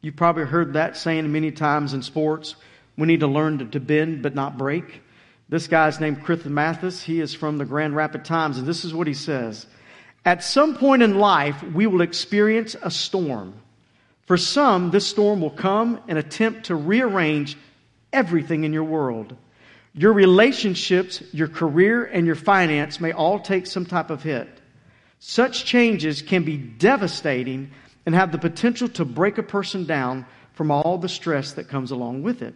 You've 0.01 0.17
probably 0.17 0.45
heard 0.45 0.75
that 0.75 0.97
saying 0.97 1.33
many 1.33 1.51
times 1.51 1.95
in 1.95 2.03
sports. 2.03 2.57
We 2.99 3.07
need 3.07 3.21
to 3.21 3.27
learn 3.27 3.71
to 3.71 3.81
bend 3.81 4.23
but 4.23 4.35
not 4.35 4.59
break. 4.59 5.01
This 5.49 5.67
guy's 5.67 6.01
named 6.01 6.25
Chris 6.25 6.45
Mathis. 6.45 7.03
He 7.03 7.21
is 7.21 7.35
from 7.35 7.59
the 7.59 7.65
Grand 7.65 7.95
Rapid 7.95 8.25
Times, 8.25 8.59
and 8.59 8.67
this 8.67 8.85
is 8.85 8.95
what 8.95 9.07
he 9.07 9.15
says. 9.15 9.67
At 10.25 10.43
some 10.43 10.77
point 10.77 11.03
in 11.03 11.19
life, 11.19 11.63
we 11.63 11.87
will 11.87 12.01
experience 12.01 12.75
a 12.83 12.91
storm. 12.91 13.55
For 14.27 14.39
some, 14.39 14.91
this 14.91 15.07
storm 15.07 15.43
will 15.43 15.51
come 15.51 16.01
and 16.09 16.17
attempt 16.17 16.67
to 16.67 16.75
rearrange 16.75 17.59
everything 18.13 18.65
in 18.65 18.73
your 18.73 18.85
world. 18.85 19.37
Your 19.93 20.15
relationships, 20.15 21.23
your 21.33 21.49
career, 21.49 22.05
and 22.05 22.25
your 22.27 22.35
finance 22.35 23.01
may 23.01 23.13
all 23.13 23.39
take 23.39 23.67
some 23.67 23.85
type 23.85 24.09
of 24.09 24.23
hit. 24.23 24.49
Such 25.19 25.67
changes 25.67 26.23
can 26.23 26.45
be 26.45 26.57
devastating 26.57 27.71
and 28.07 28.15
have 28.15 28.33
the 28.33 28.39
potential 28.39 28.89
to 28.89 29.05
break 29.05 29.39
a 29.39 29.43
person 29.43 29.85
down 29.85 30.27
from 30.55 30.71
all 30.71 30.99
the 30.99 31.09
stress 31.09 31.53
that 31.53 31.69
comes 31.69 31.91
along 31.91 32.23
with 32.23 32.43
it. 32.43 32.55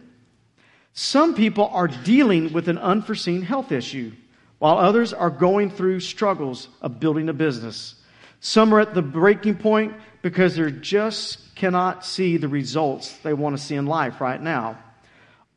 Some 0.93 1.35
people 1.35 1.69
are 1.71 1.87
dealing 1.87 2.51
with 2.53 2.67
an 2.67 2.77
unforeseen 2.77 3.41
health 3.41 3.71
issue, 3.71 4.11
while 4.57 4.77
others 4.77 5.13
are 5.13 5.29
going 5.29 5.69
through 5.69 6.01
struggles 6.01 6.67
of 6.81 6.99
building 6.99 7.29
a 7.29 7.33
business. 7.33 7.95
Some 8.41 8.73
are 8.73 8.79
at 8.79 8.93
the 8.93 9.01
breaking 9.01 9.55
point 9.55 9.93
because 10.21 10.55
they 10.55 10.71
just 10.71 11.55
cannot 11.55 12.05
see 12.05 12.37
the 12.37 12.47
results 12.47 13.17
they 13.17 13.33
want 13.33 13.57
to 13.57 13.61
see 13.61 13.75
in 13.75 13.85
life 13.85 14.21
right 14.21 14.41
now. 14.41 14.77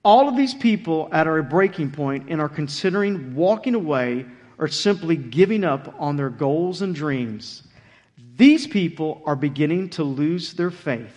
All 0.04 0.28
of 0.28 0.36
these 0.36 0.54
people 0.54 1.08
are 1.12 1.38
at 1.38 1.40
a 1.40 1.42
breaking 1.42 1.92
point 1.92 2.26
and 2.28 2.40
are 2.40 2.48
considering 2.48 3.34
walking 3.34 3.74
away 3.74 4.26
or 4.58 4.68
simply 4.68 5.16
giving 5.16 5.64
up 5.64 5.94
on 5.98 6.16
their 6.16 6.30
goals 6.30 6.82
and 6.82 6.94
dreams. 6.94 7.62
These 8.36 8.66
people 8.66 9.22
are 9.26 9.36
beginning 9.36 9.90
to 9.90 10.04
lose 10.04 10.54
their 10.54 10.70
faith. 10.70 11.16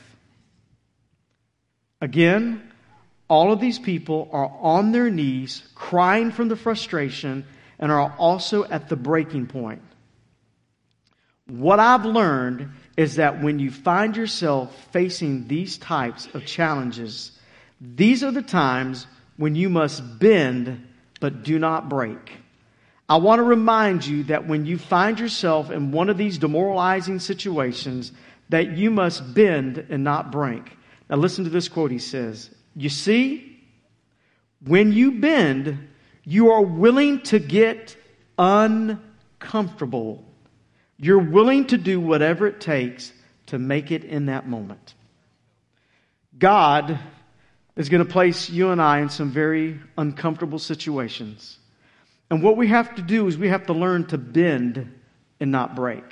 Again, 2.01 2.71
all 3.27 3.51
of 3.51 3.59
these 3.59 3.79
people 3.79 4.29
are 4.31 4.51
on 4.61 4.91
their 4.91 5.09
knees, 5.09 5.63
crying 5.73 6.31
from 6.31 6.47
the 6.47 6.55
frustration, 6.55 7.45
and 7.79 7.91
are 7.91 8.13
also 8.17 8.63
at 8.65 8.89
the 8.89 8.95
breaking 8.95 9.47
point. 9.47 9.81
What 11.47 11.79
I've 11.79 12.05
learned 12.05 12.69
is 12.97 13.15
that 13.15 13.41
when 13.41 13.59
you 13.59 13.69
find 13.69 14.15
yourself 14.15 14.75
facing 14.91 15.47
these 15.47 15.77
types 15.77 16.27
of 16.33 16.45
challenges, 16.45 17.31
these 17.79 18.23
are 18.23 18.31
the 18.31 18.41
times 18.41 19.05
when 19.37 19.55
you 19.55 19.69
must 19.69 20.19
bend 20.19 20.87
but 21.19 21.43
do 21.43 21.59
not 21.59 21.89
break. 21.89 22.31
I 23.07 23.17
want 23.17 23.39
to 23.39 23.43
remind 23.43 24.05
you 24.05 24.23
that 24.25 24.47
when 24.47 24.65
you 24.65 24.77
find 24.77 25.19
yourself 25.19 25.69
in 25.69 25.91
one 25.91 26.09
of 26.09 26.17
these 26.17 26.39
demoralizing 26.39 27.19
situations, 27.19 28.11
that 28.49 28.71
you 28.71 28.89
must 28.89 29.33
bend 29.33 29.85
and 29.89 30.03
not 30.03 30.31
break. 30.31 30.77
Now 31.09 31.17
listen 31.17 31.43
to 31.43 31.49
this 31.49 31.67
quote 31.67 31.91
he 31.91 31.99
says. 31.99 32.49
You 32.75 32.89
see, 32.89 33.59
when 34.65 34.91
you 34.91 35.19
bend, 35.19 35.87
you 36.23 36.51
are 36.51 36.61
willing 36.61 37.21
to 37.23 37.39
get 37.39 37.95
uncomfortable. 38.37 40.23
You're 40.97 41.19
willing 41.19 41.67
to 41.67 41.77
do 41.77 41.99
whatever 41.99 42.47
it 42.47 42.59
takes 42.59 43.13
to 43.47 43.59
make 43.59 43.91
it 43.91 44.03
in 44.03 44.25
that 44.25 44.47
moment. 44.47 44.95
God 46.37 46.99
is 47.75 47.89
going 47.89 48.05
to 48.05 48.11
place 48.11 48.49
you 48.49 48.69
and 48.69 48.81
I 48.81 48.99
in 48.99 49.09
some 49.09 49.31
very 49.31 49.79
uncomfortable 49.97 50.59
situations. 50.59 51.59
And 52.29 52.41
what 52.41 52.57
we 52.57 52.67
have 52.67 52.95
to 52.95 53.01
do 53.01 53.27
is 53.27 53.37
we 53.37 53.49
have 53.49 53.67
to 53.67 53.73
learn 53.73 54.05
to 54.07 54.17
bend 54.17 54.99
and 55.39 55.51
not 55.51 55.75
break. 55.75 56.03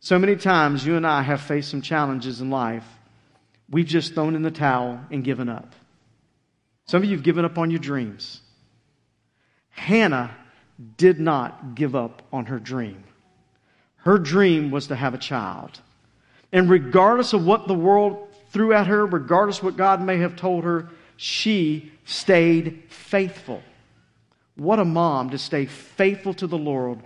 So 0.00 0.18
many 0.18 0.36
times 0.36 0.84
you 0.84 0.96
and 0.96 1.06
I 1.06 1.22
have 1.22 1.40
faced 1.40 1.70
some 1.70 1.80
challenges 1.80 2.40
in 2.40 2.50
life 2.50 2.86
We've 3.70 3.86
just 3.86 4.14
thrown 4.14 4.34
in 4.34 4.42
the 4.42 4.50
towel 4.50 5.00
and 5.10 5.24
given 5.24 5.48
up. 5.48 5.74
Some 6.86 7.02
of 7.02 7.08
you 7.08 7.16
have 7.16 7.24
given 7.24 7.44
up 7.44 7.58
on 7.58 7.70
your 7.70 7.80
dreams. 7.80 8.40
Hannah 9.70 10.34
did 10.96 11.18
not 11.18 11.74
give 11.74 11.94
up 11.94 12.22
on 12.32 12.46
her 12.46 12.58
dream. 12.58 13.04
Her 13.96 14.18
dream 14.18 14.70
was 14.70 14.88
to 14.88 14.96
have 14.96 15.14
a 15.14 15.18
child. 15.18 15.80
And 16.52 16.68
regardless 16.68 17.32
of 17.32 17.44
what 17.44 17.66
the 17.66 17.74
world 17.74 18.28
threw 18.50 18.72
at 18.72 18.86
her, 18.86 19.06
regardless 19.06 19.58
of 19.58 19.64
what 19.64 19.76
God 19.76 20.02
may 20.02 20.18
have 20.18 20.36
told 20.36 20.64
her, 20.64 20.88
she 21.16 21.90
stayed 22.04 22.84
faithful. 22.88 23.62
What 24.56 24.78
a 24.78 24.84
mom 24.84 25.30
to 25.30 25.38
stay 25.38 25.66
faithful 25.66 26.34
to 26.34 26.46
the 26.46 26.58
Lord 26.58 27.00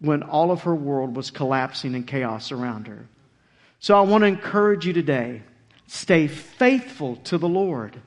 when 0.00 0.22
all 0.22 0.50
of 0.50 0.62
her 0.62 0.74
world 0.74 1.16
was 1.16 1.30
collapsing 1.30 1.94
in 1.94 2.04
chaos 2.04 2.52
around 2.52 2.88
her. 2.88 3.06
So 3.78 3.96
I 3.96 4.02
want 4.02 4.22
to 4.22 4.26
encourage 4.26 4.86
you 4.86 4.92
today 4.92 5.42
Stay 5.92 6.28
faithful 6.28 7.16
to 7.16 7.36
the 7.36 7.48
Lord 7.48 8.00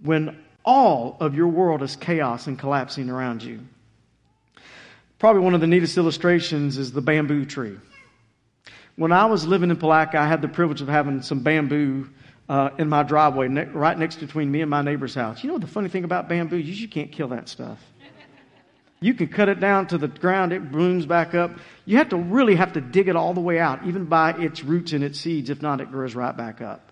when 0.00 0.38
all 0.64 1.16
of 1.18 1.34
your 1.34 1.48
world 1.48 1.82
is 1.82 1.96
chaos 1.96 2.46
and 2.46 2.56
collapsing 2.56 3.10
around 3.10 3.42
you. 3.42 3.66
Probably 5.18 5.42
one 5.42 5.52
of 5.52 5.60
the 5.60 5.66
neatest 5.66 5.98
illustrations 5.98 6.78
is 6.78 6.92
the 6.92 7.00
bamboo 7.00 7.44
tree. 7.44 7.78
When 8.94 9.10
I 9.10 9.26
was 9.26 9.44
living 9.44 9.70
in 9.70 9.76
Palatka, 9.76 10.16
I 10.16 10.28
had 10.28 10.40
the 10.40 10.46
privilege 10.46 10.82
of 10.82 10.86
having 10.86 11.20
some 11.20 11.40
bamboo 11.40 12.08
uh, 12.48 12.70
in 12.78 12.88
my 12.88 13.02
driveway, 13.02 13.48
ne- 13.48 13.64
right 13.64 13.98
next 13.98 14.20
between 14.20 14.48
me 14.48 14.60
and 14.60 14.70
my 14.70 14.82
neighbor's 14.82 15.16
house. 15.16 15.42
You 15.42 15.50
know 15.50 15.58
the 15.58 15.66
funny 15.66 15.88
thing 15.88 16.04
about 16.04 16.28
bamboo? 16.28 16.56
You, 16.56 16.74
you 16.74 16.86
can't 16.86 17.10
kill 17.10 17.28
that 17.28 17.48
stuff. 17.48 17.80
You 19.00 19.14
can 19.14 19.26
cut 19.26 19.48
it 19.48 19.58
down 19.58 19.88
to 19.88 19.98
the 19.98 20.06
ground, 20.06 20.52
it 20.52 20.70
blooms 20.70 21.06
back 21.06 21.34
up. 21.34 21.58
You 21.86 21.96
have 21.96 22.10
to 22.10 22.16
really 22.16 22.54
have 22.54 22.74
to 22.74 22.80
dig 22.80 23.08
it 23.08 23.16
all 23.16 23.34
the 23.34 23.40
way 23.40 23.58
out, 23.58 23.84
even 23.84 24.04
by 24.04 24.30
its 24.34 24.62
roots 24.62 24.92
and 24.92 25.02
its 25.02 25.18
seeds. 25.18 25.50
If 25.50 25.60
not, 25.60 25.80
it 25.80 25.90
grows 25.90 26.14
right 26.14 26.36
back 26.36 26.60
up. 26.60 26.85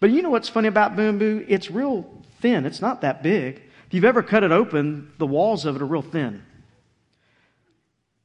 But 0.00 0.10
you 0.10 0.22
know 0.22 0.30
what's 0.30 0.48
funny 0.48 0.68
about 0.68 0.96
bamboo? 0.96 1.44
It's 1.48 1.70
real 1.70 2.06
thin. 2.40 2.66
It's 2.66 2.80
not 2.80 3.00
that 3.00 3.22
big. 3.22 3.62
If 3.86 3.94
you've 3.94 4.04
ever 4.04 4.22
cut 4.22 4.44
it 4.44 4.52
open, 4.52 5.12
the 5.18 5.26
walls 5.26 5.64
of 5.64 5.76
it 5.76 5.82
are 5.82 5.86
real 5.86 6.02
thin. 6.02 6.42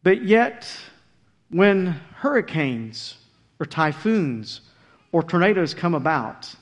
But 0.04 0.24
yet, 0.24 0.68
when 1.50 1.88
hurricanes 2.18 3.16
or 3.60 3.66
typhoons 3.66 4.62
or 5.12 5.24
tornadoes 5.24 5.74
come 5.74 5.96
about, 5.96 6.54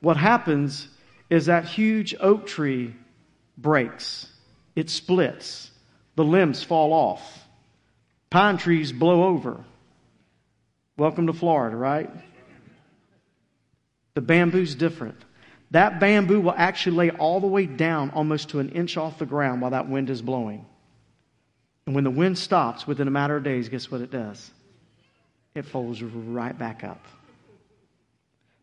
what 0.00 0.16
happens 0.16 0.88
is 1.28 1.46
that 1.46 1.66
huge 1.66 2.14
oak 2.18 2.46
tree 2.46 2.94
breaks, 3.58 4.28
it 4.74 4.88
splits, 4.88 5.70
the 6.16 6.24
limbs 6.24 6.62
fall 6.62 6.92
off, 6.92 7.46
pine 8.30 8.56
trees 8.56 8.92
blow 8.92 9.24
over. 9.24 9.64
Welcome 10.96 11.26
to 11.26 11.32
Florida, 11.32 11.76
right? 11.76 12.10
The 14.18 14.22
bamboo's 14.22 14.74
different. 14.74 15.24
That 15.70 16.00
bamboo 16.00 16.40
will 16.40 16.54
actually 16.56 16.96
lay 16.96 17.10
all 17.10 17.38
the 17.38 17.46
way 17.46 17.66
down 17.66 18.10
almost 18.10 18.48
to 18.48 18.58
an 18.58 18.70
inch 18.70 18.96
off 18.96 19.20
the 19.20 19.26
ground 19.26 19.62
while 19.62 19.70
that 19.70 19.88
wind 19.88 20.10
is 20.10 20.20
blowing. 20.20 20.66
And 21.86 21.94
when 21.94 22.02
the 22.02 22.10
wind 22.10 22.36
stops 22.36 22.84
within 22.84 23.06
a 23.06 23.12
matter 23.12 23.36
of 23.36 23.44
days, 23.44 23.68
guess 23.68 23.92
what 23.92 24.00
it 24.00 24.10
does? 24.10 24.50
It 25.54 25.66
folds 25.66 26.02
right 26.02 26.58
back 26.58 26.82
up. 26.82 27.06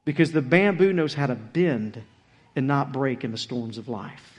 Because 0.03 0.33
the 0.33 0.41
bamboo 0.41 0.91
knows 0.91 1.13
how 1.13 1.27
to 1.27 1.35
bend 1.35 2.03
and 2.53 2.67
not 2.67 2.91
break 2.91 3.23
in 3.23 3.31
the 3.31 3.37
storms 3.37 3.77
of 3.77 3.87
life. 3.87 4.33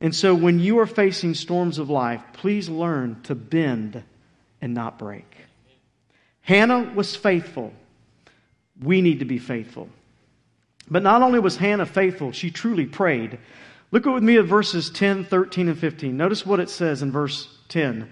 And 0.00 0.12
so 0.12 0.34
when 0.34 0.58
you 0.58 0.80
are 0.80 0.86
facing 0.86 1.34
storms 1.34 1.78
of 1.78 1.90
life, 1.90 2.24
please 2.32 2.68
learn 2.68 3.22
to 3.22 3.36
bend 3.36 4.02
and 4.60 4.74
not 4.74 4.98
break. 4.98 5.32
Hannah 6.40 6.90
was 6.92 7.14
faithful 7.14 7.72
we 8.80 9.02
need 9.02 9.18
to 9.18 9.24
be 9.24 9.38
faithful. 9.38 9.88
But 10.90 11.02
not 11.02 11.22
only 11.22 11.38
was 11.38 11.56
Hannah 11.56 11.86
faithful, 11.86 12.32
she 12.32 12.50
truly 12.50 12.86
prayed. 12.86 13.38
Look 13.90 14.06
with 14.06 14.22
me 14.22 14.38
at 14.38 14.46
verses 14.46 14.90
10, 14.90 15.24
13, 15.24 15.68
and 15.68 15.78
15. 15.78 16.16
Notice 16.16 16.46
what 16.46 16.60
it 16.60 16.70
says 16.70 17.02
in 17.02 17.12
verse 17.12 17.48
10. 17.68 18.08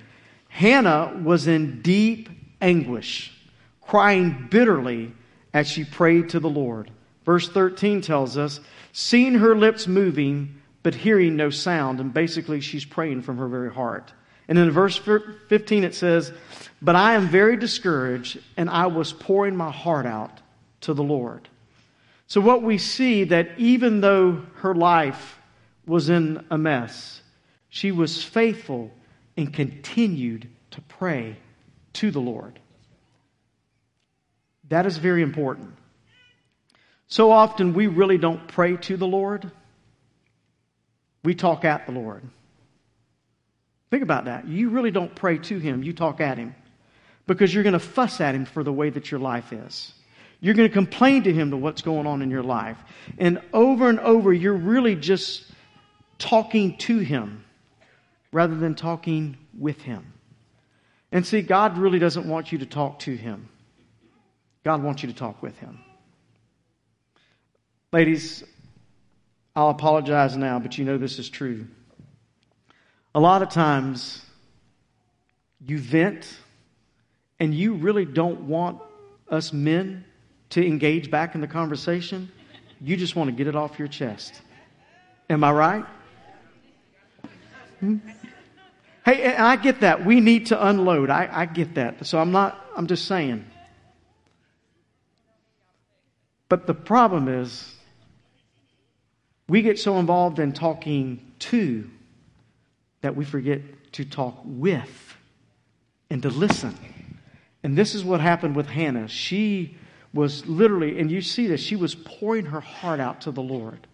Hannah 0.48 1.20
was 1.22 1.46
in 1.46 1.82
deep 1.82 2.28
anguish, 2.60 3.32
crying 3.80 4.48
bitterly 4.50 5.12
as 5.52 5.68
she 5.68 5.84
prayed 5.84 6.30
to 6.30 6.40
the 6.40 6.50
Lord. 6.50 6.90
Verse 7.24 7.48
13 7.48 8.00
tells 8.00 8.36
us, 8.36 8.60
seeing 8.92 9.34
her 9.34 9.56
lips 9.56 9.86
moving, 9.86 10.60
but 10.82 10.94
hearing 10.94 11.36
no 11.36 11.50
sound. 11.50 12.00
And 12.00 12.12
basically, 12.12 12.60
she's 12.60 12.84
praying 12.84 13.22
from 13.22 13.38
her 13.38 13.48
very 13.48 13.72
heart. 13.72 14.12
And 14.48 14.58
in 14.58 14.70
verse 14.70 14.96
15, 14.96 15.84
it 15.84 15.94
says, 15.94 16.32
But 16.82 16.96
I 16.96 17.14
am 17.14 17.28
very 17.28 17.56
discouraged, 17.56 18.38
and 18.56 18.68
I 18.68 18.86
was 18.86 19.12
pouring 19.12 19.56
my 19.56 19.70
heart 19.70 20.06
out 20.06 20.40
to 20.82 20.94
the 20.94 21.02
Lord. 21.02 21.48
So, 22.26 22.40
what 22.40 22.62
we 22.62 22.78
see 22.78 23.24
that 23.24 23.58
even 23.58 24.00
though 24.00 24.42
her 24.56 24.74
life 24.74 25.38
was 25.86 26.08
in 26.08 26.44
a 26.50 26.58
mess, 26.58 27.22
she 27.68 27.92
was 27.92 28.22
faithful 28.22 28.90
and 29.36 29.52
continued 29.52 30.48
to 30.70 30.80
pray 30.82 31.36
to 31.94 32.10
the 32.10 32.20
Lord. 32.20 32.58
That 34.68 34.86
is 34.86 34.96
very 34.96 35.22
important. 35.22 35.74
So 37.08 37.32
often 37.32 37.74
we 37.74 37.88
really 37.88 38.18
don't 38.18 38.46
pray 38.46 38.76
to 38.76 38.96
the 38.96 39.06
Lord. 39.06 39.50
We 41.24 41.34
talk 41.34 41.64
at 41.64 41.86
the 41.86 41.92
Lord. 41.92 42.22
Think 43.90 44.04
about 44.04 44.26
that. 44.26 44.46
You 44.46 44.70
really 44.70 44.92
don't 44.92 45.12
pray 45.12 45.38
to 45.38 45.58
Him, 45.58 45.82
you 45.82 45.92
talk 45.92 46.20
at 46.20 46.38
Him 46.38 46.54
because 47.26 47.52
you're 47.52 47.64
going 47.64 47.72
to 47.72 47.80
fuss 47.80 48.20
at 48.20 48.34
Him 48.34 48.44
for 48.44 48.62
the 48.62 48.72
way 48.72 48.90
that 48.90 49.10
your 49.10 49.18
life 49.18 49.52
is. 49.52 49.92
You're 50.40 50.54
going 50.54 50.68
to 50.68 50.72
complain 50.72 51.24
to 51.24 51.32
Him 51.32 51.50
to 51.50 51.56
what's 51.56 51.82
going 51.82 52.06
on 52.06 52.22
in 52.22 52.30
your 52.30 52.42
life. 52.42 52.78
And 53.18 53.40
over 53.52 53.88
and 53.88 54.00
over, 54.00 54.32
you're 54.32 54.54
really 54.54 54.96
just 54.96 55.44
talking 56.18 56.76
to 56.78 56.98
Him 56.98 57.44
rather 58.32 58.56
than 58.56 58.74
talking 58.74 59.36
with 59.58 59.82
Him. 59.82 60.12
And 61.12 61.26
see, 61.26 61.42
God 61.42 61.76
really 61.76 61.98
doesn't 61.98 62.26
want 62.28 62.52
you 62.52 62.58
to 62.58 62.66
talk 62.66 63.00
to 63.00 63.14
Him, 63.14 63.48
God 64.64 64.82
wants 64.82 65.02
you 65.02 65.08
to 65.08 65.14
talk 65.14 65.42
with 65.42 65.58
Him. 65.58 65.80
Ladies, 67.92 68.44
I'll 69.56 69.70
apologize 69.70 70.36
now, 70.36 70.60
but 70.60 70.78
you 70.78 70.84
know 70.84 70.96
this 70.96 71.18
is 71.18 71.28
true. 71.28 71.66
A 73.16 73.20
lot 73.20 73.42
of 73.42 73.48
times, 73.48 74.24
you 75.66 75.78
vent 75.78 76.32
and 77.40 77.52
you 77.52 77.74
really 77.74 78.04
don't 78.04 78.42
want 78.42 78.80
us 79.28 79.52
men 79.52 80.04
to 80.50 80.66
engage 80.66 81.10
back 81.10 81.34
in 81.34 81.40
the 81.40 81.46
conversation. 81.46 82.30
You 82.80 82.96
just 82.96 83.16
want 83.16 83.28
to 83.28 83.32
get 83.32 83.46
it 83.46 83.56
off 83.56 83.78
your 83.78 83.88
chest. 83.88 84.40
Am 85.28 85.44
I 85.44 85.52
right? 85.52 85.84
Hmm? 87.80 87.96
Hey, 89.04 89.34
I 89.34 89.56
get 89.56 89.80
that. 89.80 90.04
We 90.04 90.20
need 90.20 90.46
to 90.46 90.66
unload. 90.66 91.08
I, 91.08 91.28
I 91.30 91.46
get 91.46 91.74
that. 91.74 92.04
So 92.04 92.18
I'm 92.18 92.32
not, 92.32 92.64
I'm 92.76 92.86
just 92.86 93.06
saying. 93.06 93.46
But 96.48 96.66
the 96.66 96.74
problem 96.74 97.28
is, 97.28 97.76
we 99.48 99.62
get 99.62 99.78
so 99.78 99.98
involved 99.98 100.38
in 100.38 100.52
talking 100.52 101.32
to 101.40 101.88
that 103.02 103.16
we 103.16 103.24
forget 103.24 103.62
to 103.92 104.04
talk 104.04 104.40
with 104.44 105.16
and 106.10 106.22
to 106.22 106.28
listen. 106.28 106.76
And 107.62 107.76
this 107.76 107.94
is 107.94 108.04
what 108.04 108.20
happened 108.20 108.56
with 108.56 108.66
Hannah. 108.66 109.08
She 109.08 109.76
was 110.12 110.46
literally, 110.46 110.98
and 110.98 111.10
you 111.10 111.22
see 111.22 111.46
this, 111.46 111.60
she 111.60 111.76
was 111.76 111.94
pouring 111.94 112.46
her 112.46 112.60
heart 112.60 113.00
out 113.00 113.22
to 113.22 113.30
the 113.30 113.42
Lord. 113.42 113.86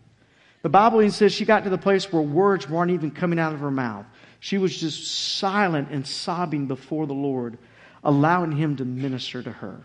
The 0.62 0.68
Bible 0.68 1.00
even 1.00 1.12
says 1.12 1.32
she 1.32 1.44
got 1.44 1.64
to 1.64 1.70
the 1.70 1.78
place 1.78 2.12
where 2.12 2.23
words 2.23 2.68
weren't 2.68 2.90
even 2.90 3.11
coming 3.11 3.38
out 3.38 3.52
of 3.52 3.61
her 3.61 3.70
mouth. 3.70 4.06
She 4.40 4.58
was 4.58 4.76
just 4.76 5.37
silent 5.38 5.90
and 5.90 6.06
sobbing 6.06 6.66
before 6.66 7.06
the 7.06 7.14
Lord, 7.14 7.58
allowing 8.02 8.52
Him 8.52 8.76
to 8.76 8.85
minister 8.85 9.42
to 9.42 9.52
her. 9.52 9.80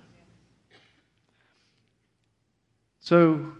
So 3.01 3.51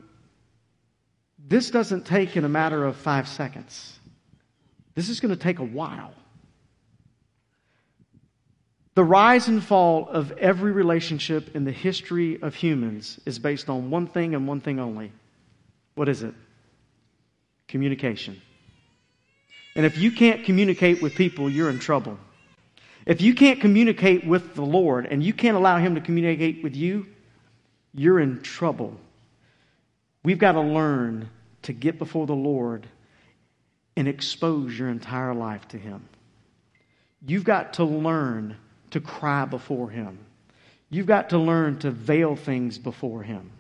this 1.48 1.72
doesn't 1.72 2.06
take 2.06 2.38
in 2.38 2.46
a 2.46 2.50
matter 2.50 2.86
of 2.86 2.96
five 2.96 3.28
seconds. 3.28 4.00
This 4.96 5.10
is 5.10 5.20
going 5.20 5.34
to 5.36 5.42
take 5.42 5.60
a 5.60 5.64
while. 5.64 6.14
The 8.94 9.04
rise 9.04 9.48
and 9.48 9.64
fall 9.64 10.10
of 10.10 10.32
every 10.34 10.72
relationship 10.74 11.56
in 11.56 11.64
the 11.64 11.72
history 11.72 12.42
of 12.42 12.56
humans 12.56 13.20
is 13.26 13.40
based 13.40 13.70
on 13.70 13.90
one 13.90 14.08
thing 14.08 14.36
and 14.36 14.48
one 14.48 14.60
thing 14.60 14.80
only. 14.80 15.14
What 15.96 16.10
is 16.10 16.24
it? 16.24 16.34
Communication. 17.70 18.42
And 19.76 19.86
if 19.86 19.98
you 19.98 20.12
can't 20.12 20.44
communicate 20.44 21.02
with 21.02 21.16
people, 21.16 21.50
you're 21.50 21.70
in 21.70 21.80
trouble. 21.80 22.18
If 23.06 23.22
you 23.22 23.34
can't 23.34 23.62
communicate 23.62 24.28
with 24.28 24.56
the 24.56 24.62
Lord 24.62 25.06
and 25.06 25.24
you 25.24 25.34
can't 25.34 25.56
allow 25.56 25.78
Him 25.78 25.96
to 25.96 26.02
communicate 26.02 26.62
with 26.62 26.76
you, 26.76 27.08
you're 27.94 28.20
in 28.20 28.42
trouble. 28.42 28.98
We've 30.24 30.38
got 30.38 30.54
to 30.54 30.62
learn 30.62 31.30
to 31.64 31.74
get 31.74 31.98
before 31.98 32.28
the 32.28 32.36
Lord 32.36 32.86
and 33.96 34.08
expose 34.08 34.78
your 34.78 34.90
entire 34.90 35.34
life 35.34 35.68
to 35.70 35.78
Him. 35.78 36.08
You've 37.26 37.44
got 37.46 37.74
to 37.74 37.86
learn 37.86 38.58
to 38.92 39.00
cry 39.00 39.46
before 39.46 39.90
Him. 39.90 40.20
You've 40.90 41.08
got 41.08 41.30
to 41.30 41.38
learn 41.38 41.80
to 41.80 41.92
veil 41.92 42.36
things 42.36 42.78
before 42.78 43.24
Him 43.24 43.52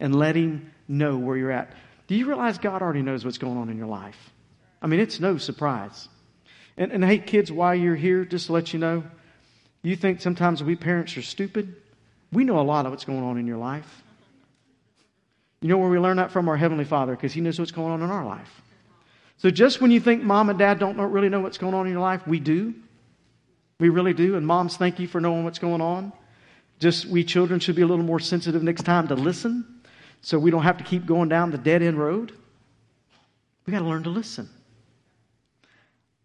and 0.00 0.14
let 0.14 0.36
Him 0.36 0.72
know 0.86 1.18
where 1.18 1.36
you're 1.36 1.50
at. 1.50 1.72
Do 2.06 2.14
you 2.14 2.26
realize 2.26 2.58
God 2.58 2.82
already 2.82 3.02
knows 3.02 3.24
what's 3.24 3.38
going 3.38 3.58
on 3.58 3.68
in 3.68 3.76
your 3.76 3.86
life? 3.86 4.16
I 4.80 4.86
mean, 4.86 5.00
it's 5.00 5.20
no 5.20 5.36
surprise. 5.38 6.08
And, 6.76 6.92
and 6.92 7.04
hey, 7.04 7.18
kids, 7.18 7.50
while 7.50 7.74
you're 7.74 7.96
here, 7.96 8.24
just 8.24 8.46
to 8.46 8.52
let 8.52 8.72
you 8.72 8.78
know, 8.78 9.02
you 9.82 9.96
think 9.96 10.20
sometimes 10.20 10.62
we 10.62 10.76
parents 10.76 11.16
are 11.16 11.22
stupid? 11.22 11.76
We 12.32 12.44
know 12.44 12.60
a 12.60 12.62
lot 12.62 12.86
of 12.86 12.92
what's 12.92 13.04
going 13.04 13.22
on 13.22 13.38
in 13.38 13.46
your 13.46 13.56
life. 13.56 14.02
You 15.60 15.68
know 15.68 15.78
where 15.78 15.88
we 15.88 15.98
learn 15.98 16.18
that 16.18 16.30
from? 16.30 16.48
Our 16.48 16.56
Heavenly 16.56 16.84
Father, 16.84 17.14
because 17.16 17.32
He 17.32 17.40
knows 17.40 17.58
what's 17.58 17.72
going 17.72 17.92
on 17.92 18.02
in 18.02 18.10
our 18.10 18.24
life. 18.24 18.62
So 19.38 19.50
just 19.50 19.80
when 19.80 19.90
you 19.90 20.00
think 20.00 20.22
mom 20.22 20.50
and 20.50 20.58
dad 20.58 20.78
don't 20.78 20.96
really 20.98 21.28
know 21.28 21.40
what's 21.40 21.58
going 21.58 21.74
on 21.74 21.86
in 21.86 21.92
your 21.92 22.02
life, 22.02 22.26
we 22.26 22.40
do. 22.40 22.74
We 23.80 23.88
really 23.88 24.14
do. 24.14 24.36
And 24.36 24.46
moms, 24.46 24.76
thank 24.76 24.98
you 24.98 25.06
for 25.06 25.20
knowing 25.20 25.44
what's 25.44 25.58
going 25.58 25.80
on. 25.80 26.12
Just 26.80 27.06
we 27.06 27.24
children 27.24 27.60
should 27.60 27.76
be 27.76 27.82
a 27.82 27.86
little 27.86 28.04
more 28.04 28.20
sensitive 28.20 28.62
next 28.62 28.82
time 28.82 29.08
to 29.08 29.14
listen 29.14 29.82
so 30.20 30.38
we 30.38 30.50
don't 30.50 30.62
have 30.62 30.78
to 30.78 30.84
keep 30.84 31.06
going 31.06 31.28
down 31.28 31.50
the 31.50 31.58
dead 31.58 31.82
end 31.82 31.98
road. 31.98 32.32
We 33.66 33.72
got 33.72 33.80
to 33.80 33.84
learn 33.84 34.04
to 34.04 34.10
listen. 34.10 34.48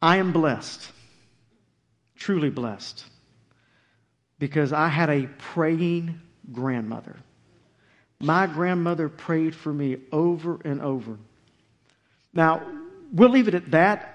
I 0.02 0.18
am 0.18 0.32
blessed, 0.32 0.92
truly 2.16 2.50
blessed, 2.50 3.06
because 4.40 4.74
I 4.74 4.88
had 4.90 5.10
a 5.10 5.28
praying 5.38 6.20
grandmother. 6.52 7.16
My 8.20 8.48
grandmother 8.48 9.10
prayed 9.10 9.56
for 9.56 9.74
me 9.74 9.98
over 10.12 10.60
and 10.66 10.82
over. 10.82 11.18
Now, 12.34 12.66
we'll 13.12 13.30
leave 13.30 13.48
it 13.48 13.54
at 13.54 13.72
that. 13.72 14.13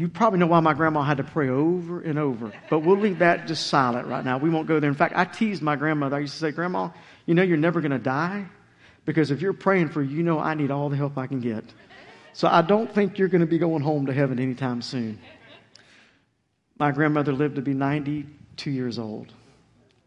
You 0.00 0.08
probably 0.08 0.38
know 0.38 0.46
why 0.46 0.60
my 0.60 0.72
grandma 0.72 1.02
had 1.02 1.18
to 1.18 1.24
pray 1.24 1.50
over 1.50 2.00
and 2.00 2.18
over, 2.18 2.50
but 2.70 2.78
we'll 2.78 2.96
leave 2.96 3.18
that 3.18 3.46
just 3.46 3.66
silent 3.66 4.08
right 4.08 4.24
now. 4.24 4.38
We 4.38 4.48
won't 4.48 4.66
go 4.66 4.80
there. 4.80 4.88
In 4.88 4.96
fact, 4.96 5.12
I 5.14 5.26
teased 5.26 5.60
my 5.60 5.76
grandmother. 5.76 6.16
I 6.16 6.20
used 6.20 6.32
to 6.32 6.38
say, 6.38 6.52
Grandma, 6.52 6.88
you 7.26 7.34
know 7.34 7.42
you're 7.42 7.58
never 7.58 7.82
going 7.82 7.90
to 7.90 7.98
die 7.98 8.46
because 9.04 9.30
if 9.30 9.42
you're 9.42 9.52
praying 9.52 9.90
for 9.90 10.02
you 10.02 10.22
know 10.22 10.38
I 10.38 10.54
need 10.54 10.70
all 10.70 10.88
the 10.88 10.96
help 10.96 11.18
I 11.18 11.26
can 11.26 11.40
get. 11.40 11.64
So 12.32 12.48
I 12.48 12.62
don't 12.62 12.90
think 12.90 13.18
you're 13.18 13.28
going 13.28 13.42
to 13.42 13.46
be 13.46 13.58
going 13.58 13.82
home 13.82 14.06
to 14.06 14.14
heaven 14.14 14.38
anytime 14.38 14.80
soon. 14.80 15.18
My 16.78 16.92
grandmother 16.92 17.34
lived 17.34 17.56
to 17.56 17.62
be 17.62 17.74
92 17.74 18.70
years 18.70 18.98
old. 18.98 19.34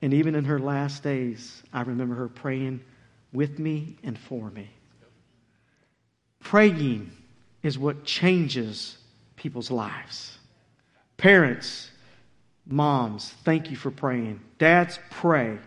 And 0.02 0.12
even 0.12 0.34
in 0.34 0.46
her 0.46 0.58
last 0.58 1.04
days, 1.04 1.62
I 1.72 1.82
remember 1.82 2.16
her 2.16 2.30
praying 2.30 2.82
with 3.32 3.60
me 3.60 3.98
and 4.02 4.18
for 4.18 4.50
me. 4.50 4.72
Praying 6.40 7.12
is 7.62 7.78
what 7.78 8.06
changes 8.06 8.98
people's 9.44 9.70
lives. 9.70 10.38
Parents, 11.18 11.92
moms, 12.66 13.30
thank 13.44 13.70
you 13.70 13.76
for 13.76 13.92
praying. 13.92 14.40
Dads, 14.58 14.98
pray. 15.12 15.60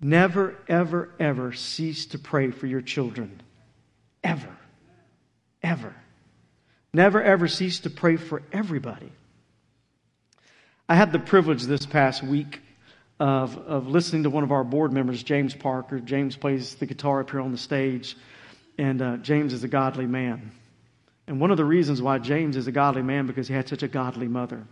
Never, 0.00 0.56
ever, 0.68 1.10
ever 1.18 1.52
cease 1.52 2.06
to 2.06 2.20
pray 2.20 2.52
for 2.52 2.68
your 2.68 2.80
children. 2.80 3.42
Ever. 4.22 4.56
Ever. 5.60 5.92
Never, 6.94 7.20
ever 7.20 7.48
cease 7.48 7.80
to 7.80 7.90
pray 7.90 8.16
for 8.16 8.42
everybody. 8.52 9.10
I 10.88 10.94
had 10.94 11.10
the 11.10 11.18
privilege 11.18 11.64
this 11.64 11.84
past 11.84 12.22
week 12.22 12.60
of, 13.18 13.58
of 13.58 13.88
listening 13.88 14.22
to 14.22 14.30
one 14.30 14.44
of 14.44 14.52
our 14.52 14.62
board 14.62 14.92
members, 14.92 15.20
James 15.24 15.52
Parker. 15.52 15.98
James 15.98 16.36
plays 16.36 16.76
the 16.76 16.86
guitar 16.86 17.22
up 17.22 17.30
here 17.32 17.40
on 17.40 17.50
the 17.50 17.58
stage, 17.58 18.16
and 18.78 19.02
uh, 19.02 19.16
James 19.16 19.52
is 19.52 19.64
a 19.64 19.68
godly 19.68 20.06
man. 20.06 20.52
And 21.28 21.40
one 21.40 21.50
of 21.50 21.58
the 21.58 21.64
reasons 21.64 22.00
why 22.00 22.18
James 22.18 22.56
is 22.56 22.66
a 22.66 22.72
godly 22.72 23.02
man 23.02 23.26
because 23.26 23.46
he 23.46 23.54
had 23.54 23.68
such 23.68 23.82
a 23.82 23.88
godly 23.88 24.28
mother. 24.28 24.66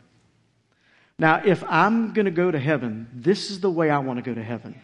Now, 1.18 1.42
if 1.44 1.62
I'm 1.68 2.14
going 2.14 2.24
to 2.24 2.30
go 2.30 2.50
to 2.50 2.58
heaven, 2.58 3.08
this 3.12 3.50
is 3.50 3.60
the 3.60 3.70
way 3.70 3.90
I 3.90 3.98
want 3.98 4.18
to 4.18 4.22
go 4.22 4.34
to 4.34 4.42
heaven. 4.42 4.80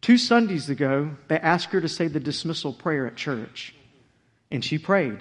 Two 0.00 0.16
Sundays 0.16 0.70
ago, 0.70 1.10
they 1.26 1.38
asked 1.38 1.72
her 1.72 1.80
to 1.80 1.88
say 1.88 2.06
the 2.06 2.20
dismissal 2.20 2.72
prayer 2.72 3.06
at 3.08 3.16
church, 3.16 3.74
and 4.52 4.64
she 4.64 4.78
prayed. 4.78 5.18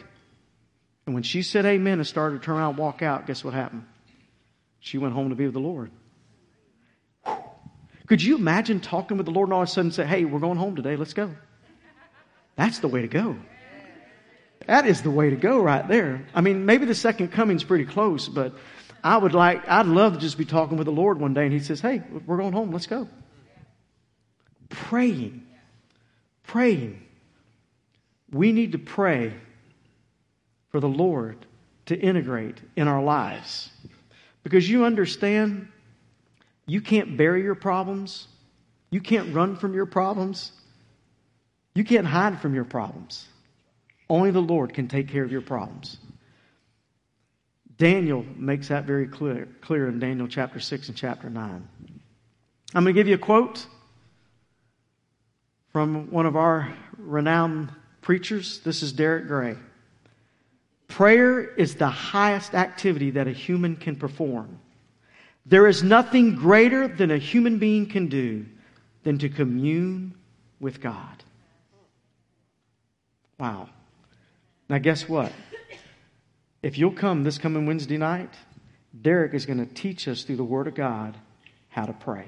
And 1.07 1.15
when 1.15 1.23
she 1.23 1.41
said 1.41 1.65
amen 1.65 1.97
and 1.97 2.07
started 2.07 2.41
to 2.41 2.45
turn 2.45 2.57
around 2.57 2.69
and 2.69 2.77
walk 2.77 3.01
out, 3.01 3.25
guess 3.25 3.43
what 3.43 3.55
happened? 3.55 3.85
She 4.79 4.99
went 4.99 5.15
home 5.15 5.29
to 5.29 5.35
be 5.35 5.45
with 5.45 5.53
the 5.53 5.59
Lord. 5.59 5.89
Could 8.05 8.21
you 8.21 8.35
imagine 8.35 8.81
talking 8.81 9.17
with 9.17 9.25
the 9.25 9.31
Lord 9.31 9.47
and 9.47 9.53
all 9.55 9.63
of 9.63 9.69
a 9.69 9.71
sudden 9.71 9.91
say, 9.91 10.05
hey, 10.05 10.25
we're 10.25 10.39
going 10.39 10.59
home 10.59 10.75
today, 10.75 10.95
let's 10.95 11.13
go? 11.13 11.31
That's 12.55 12.79
the 12.79 12.87
way 12.87 13.01
to 13.01 13.07
go. 13.07 13.35
That 14.67 14.87
is 14.87 15.01
the 15.01 15.11
way 15.11 15.29
to 15.29 15.35
go 15.35 15.61
right 15.61 15.87
there. 15.87 16.25
I 16.33 16.41
mean, 16.41 16.65
maybe 16.65 16.85
the 16.85 16.95
second 16.95 17.31
coming's 17.31 17.63
pretty 17.63 17.85
close, 17.85 18.27
but 18.27 18.53
I 19.03 19.17
would 19.17 19.33
like, 19.33 19.67
I'd 19.67 19.85
love 19.85 20.13
to 20.13 20.19
just 20.19 20.37
be 20.37 20.45
talking 20.45 20.77
with 20.77 20.85
the 20.85 20.91
Lord 20.91 21.19
one 21.19 21.33
day 21.33 21.43
and 21.43 21.53
he 21.53 21.59
says, 21.59 21.81
hey, 21.81 22.01
we're 22.25 22.37
going 22.37 22.53
home, 22.53 22.71
let's 22.71 22.87
go. 22.87 23.07
Praying. 24.69 25.45
Praying. 26.43 27.01
We 28.31 28.51
need 28.51 28.71
to 28.71 28.79
pray 28.79 29.33
for 30.69 30.79
the 30.79 30.89
Lord 30.89 31.45
to 31.85 31.97
integrate 31.97 32.57
in 32.75 32.87
our 32.87 33.03
lives. 33.03 33.69
Because 34.43 34.67
you 34.69 34.85
understand 34.85 35.67
you 36.65 36.81
can't 36.81 37.15
bury 37.15 37.43
your 37.43 37.55
problems 37.55 38.27
You 38.95 39.01
can't 39.01 39.35
run 39.35 39.57
from 39.57 39.73
your 39.73 39.85
problems. 39.85 40.53
You 41.73 41.83
can't 41.83 42.07
hide 42.07 42.39
from 42.39 42.55
your 42.55 42.63
problems. 42.63 43.25
Only 44.09 44.31
the 44.31 44.41
Lord 44.41 44.73
can 44.73 44.87
take 44.87 45.07
care 45.09 45.23
of 45.23 45.31
your 45.31 45.41
problems. 45.41 45.97
Daniel 47.77 48.25
makes 48.35 48.69
that 48.69 48.85
very 48.85 49.07
clear, 49.07 49.47
clear 49.61 49.87
in 49.87 49.99
Daniel 49.99 50.27
chapter 50.27 50.59
6 50.59 50.87
and 50.87 50.97
chapter 50.97 51.29
9. 51.29 51.67
I'm 52.73 52.83
going 52.83 52.93
to 52.95 52.99
give 52.99 53.07
you 53.07 53.15
a 53.15 53.17
quote 53.17 53.65
from 55.73 56.09
one 56.11 56.25
of 56.25 56.35
our 56.35 56.73
renowned 56.97 57.69
preachers. 58.01 58.59
This 58.59 58.81
is 58.81 58.93
Derek 58.93 59.27
Gray. 59.27 59.55
Prayer 60.87 61.41
is 61.41 61.75
the 61.75 61.89
highest 61.89 62.53
activity 62.53 63.11
that 63.11 63.27
a 63.27 63.31
human 63.31 63.75
can 63.75 63.95
perform. 63.95 64.59
There 65.45 65.67
is 65.67 65.83
nothing 65.83 66.35
greater 66.35 66.87
than 66.87 67.11
a 67.11 67.17
human 67.17 67.59
being 67.59 67.87
can 67.87 68.07
do 68.07 68.45
than 69.03 69.17
to 69.19 69.29
commune 69.29 70.15
with 70.59 70.81
God. 70.81 71.23
Wow. 73.37 73.69
Now, 74.67 74.79
guess 74.79 75.07
what? 75.07 75.31
If 76.63 76.77
you'll 76.77 76.91
come 76.91 77.23
this 77.23 77.37
coming 77.37 77.65
Wednesday 77.65 77.97
night, 77.97 78.33
Derek 78.99 79.33
is 79.33 79.45
going 79.45 79.59
to 79.59 79.71
teach 79.71 80.07
us 80.07 80.23
through 80.23 80.37
the 80.37 80.43
Word 80.43 80.67
of 80.67 80.73
God 80.73 81.17
how 81.69 81.85
to 81.85 81.93
pray. 81.93 82.27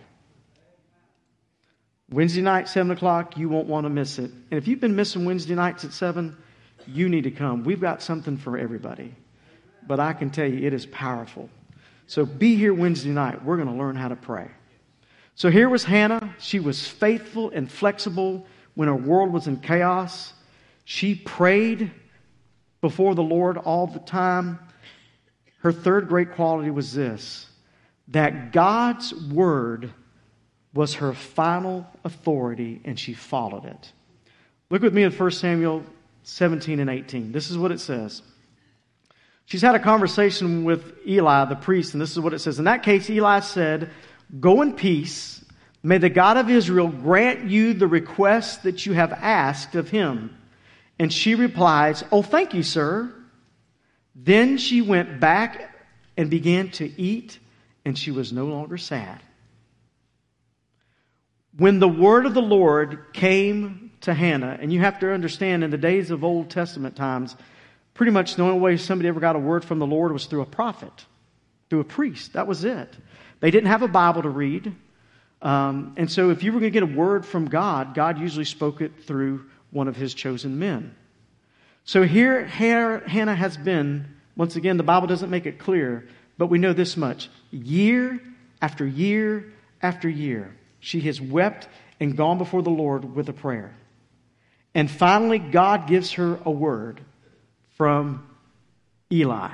Wednesday 2.10 2.42
night, 2.42 2.70
7 2.70 2.92
o'clock, 2.92 3.38
you 3.38 3.50
won't 3.50 3.68
want 3.68 3.86
to 3.86 3.90
miss 3.90 4.20
it. 4.20 4.32
And 4.32 4.58
if 4.58 4.68
you've 4.68 4.80
been 4.80 4.96
missing 4.96 5.26
Wednesday 5.26 5.56
nights 5.56 5.84
at 5.84 5.92
7, 5.92 6.38
you 6.86 7.10
need 7.10 7.24
to 7.24 7.32
come. 7.32 7.64
We've 7.64 7.82
got 7.82 8.02
something 8.02 8.38
for 8.38 8.58
everybody. 8.58 9.14
But 9.86 10.00
I 10.00 10.14
can 10.14 10.30
tell 10.30 10.48
you, 10.48 10.66
it 10.66 10.74
is 10.74 10.86
powerful. 10.86 11.50
So 12.06 12.26
be 12.26 12.56
here 12.56 12.74
Wednesday 12.74 13.10
night. 13.10 13.44
We're 13.44 13.58
going 13.58 13.68
to 13.70 13.74
learn 13.74 13.96
how 13.96 14.08
to 14.08 14.16
pray. 14.16 14.50
So 15.36 15.50
here 15.50 15.70
was 15.70 15.84
Hannah. 15.84 16.34
She 16.40 16.60
was 16.60 16.88
faithful 16.88 17.50
and 17.50 17.70
flexible 17.70 18.46
when 18.76 18.88
her 18.88 18.96
world 18.96 19.34
was 19.34 19.48
in 19.48 19.58
chaos. 19.58 20.34
She 20.86 21.16
prayed 21.16 21.92
before 22.82 23.16
the 23.16 23.24
Lord 23.24 23.58
all 23.58 23.88
the 23.88 24.00
time. 24.00 24.60
Her 25.60 25.72
third 25.72 26.08
great 26.08 26.34
quality 26.34 26.70
was 26.70 26.94
this 26.94 27.48
that 28.10 28.54
God's 28.54 29.14
word 29.14 29.92
was 30.74 30.96
her 30.96 31.14
final 31.14 31.86
authority 32.04 32.82
and 32.86 32.98
she 33.00 33.14
followed 33.14 33.66
it. 33.66 33.92
Look 34.70 34.82
with 34.82 34.94
me 34.94 35.04
at 35.04 35.20
1 35.20 35.32
Samuel 35.32 35.84
17 36.24 36.80
and 36.80 36.90
18. 36.90 37.32
This 37.32 37.50
is 37.50 37.58
what 37.58 37.72
it 37.72 37.80
says. 37.80 38.22
She's 39.46 39.62
had 39.62 39.76
a 39.76 39.80
conversation 39.80 40.66
with 40.66 40.98
Eli, 41.08 41.46
the 41.46 41.56
priest, 41.56 41.94
and 41.94 42.02
this 42.02 42.12
is 42.12 42.20
what 42.20 42.34
it 42.34 42.40
says. 42.40 42.60
In 42.60 42.66
that 42.66 42.84
case, 42.84 43.10
Eli 43.10 43.40
said, 43.40 43.90
Go 44.42 44.62
in 44.62 44.74
peace. 44.74 45.44
May 45.82 46.00
the 46.00 46.10
God 46.10 46.36
of 46.36 46.50
Israel 46.50 46.90
grant 46.90 47.50
you 47.50 47.74
the 47.74 47.88
request 47.88 48.64
that 48.64 48.86
you 48.86 48.92
have 48.92 49.14
asked 49.14 49.76
of 49.76 49.90
him. 49.90 50.37
And 51.00 51.12
she 51.14 51.36
replies, 51.36 52.04
Oh, 52.12 52.22
thank 52.22 52.54
you, 52.54 52.64
sir. 52.64 53.14
Then 54.16 54.58
she 54.58 54.82
went 54.82 55.20
back 55.20 55.76
and 56.18 56.30
began 56.30 56.72
to 56.72 57.00
eat, 57.00 57.38
and 57.86 57.98
she 57.98 58.10
was 58.12 58.34
no 58.34 58.46
longer 58.46 58.78
sad. 58.78 59.22
When 61.56 61.80
the 61.80 61.88
word 61.88 62.26
of 62.26 62.34
the 62.34 62.42
Lord 62.42 63.14
came 63.14 63.92
to 64.02 64.14
Hannah, 64.14 64.58
and 64.60 64.72
you 64.74 64.80
have 64.80 65.00
to 65.00 65.12
understand 65.12 65.64
in 65.64 65.72
the 65.72 65.78
days 65.78 66.12
of 66.12 66.24
Old 66.24 66.50
Testament 66.50 66.96
times, 66.96 67.36
pretty 67.94 68.12
much 68.12 68.36
the 68.36 68.44
only 68.44 68.60
way 68.60 68.78
somebody 68.78 69.10
ever 69.10 69.20
got 69.20 69.36
a 69.36 69.40
word 69.40 69.66
from 69.66 69.80
the 69.80 69.88
Lord 69.88 70.12
was 70.12 70.26
through 70.26 70.42
a 70.42 70.46
prophet, 70.46 71.06
through 71.70 71.80
a 71.80 71.84
priest. 71.84 72.34
That 72.34 72.48
was 72.48 72.64
it. 72.64 72.96
They 73.40 73.52
didn't 73.52 73.70
have 73.70 73.82
a 73.82 73.88
Bible 73.88 74.24
to 74.24 74.30
read. 74.30 74.76
Um, 75.42 75.94
and 75.98 76.12
so 76.12 76.32
if 76.32 76.44
you 76.44 76.52
were 76.52 76.60
going 76.60 76.72
to 76.72 76.80
get 76.80 76.84
a 76.84 76.98
word 76.98 77.26
from 77.26 77.46
God, 77.46 77.94
God 77.94 78.20
usually 78.20 78.46
spoke 78.46 78.82
it 78.82 79.04
through 79.04 79.46
one 79.72 79.88
of 79.88 79.96
his 79.96 80.14
chosen 80.14 80.60
men. 80.60 80.96
So 81.84 82.04
here, 82.04 82.46
Hannah 82.46 83.36
has 83.36 83.56
been, 83.58 84.16
once 84.36 84.56
again, 84.56 84.78
the 84.78 84.84
Bible 84.84 85.08
doesn't 85.08 85.30
make 85.30 85.46
it 85.46 85.58
clear, 85.58 86.08
but 86.38 86.48
we 86.48 86.58
know 86.58 86.74
this 86.74 86.98
much. 86.98 87.30
Year 87.52 88.20
after 88.62 88.86
year 88.86 89.54
after 89.82 90.10
year, 90.10 90.56
she 90.80 91.02
has 91.02 91.22
wept 91.22 91.68
and 92.00 92.18
gone 92.18 92.38
before 92.38 92.62
the 92.62 92.70
Lord 92.70 93.16
with 93.16 93.30
a 93.30 93.34
prayer. 93.34 93.76
And 94.76 94.92
finally, 94.92 95.40
God 95.40 95.88
gives 95.88 96.14
her 96.14 96.40
a 96.46 96.52
word 96.52 97.02
from 97.78 98.28
Eli. 99.12 99.52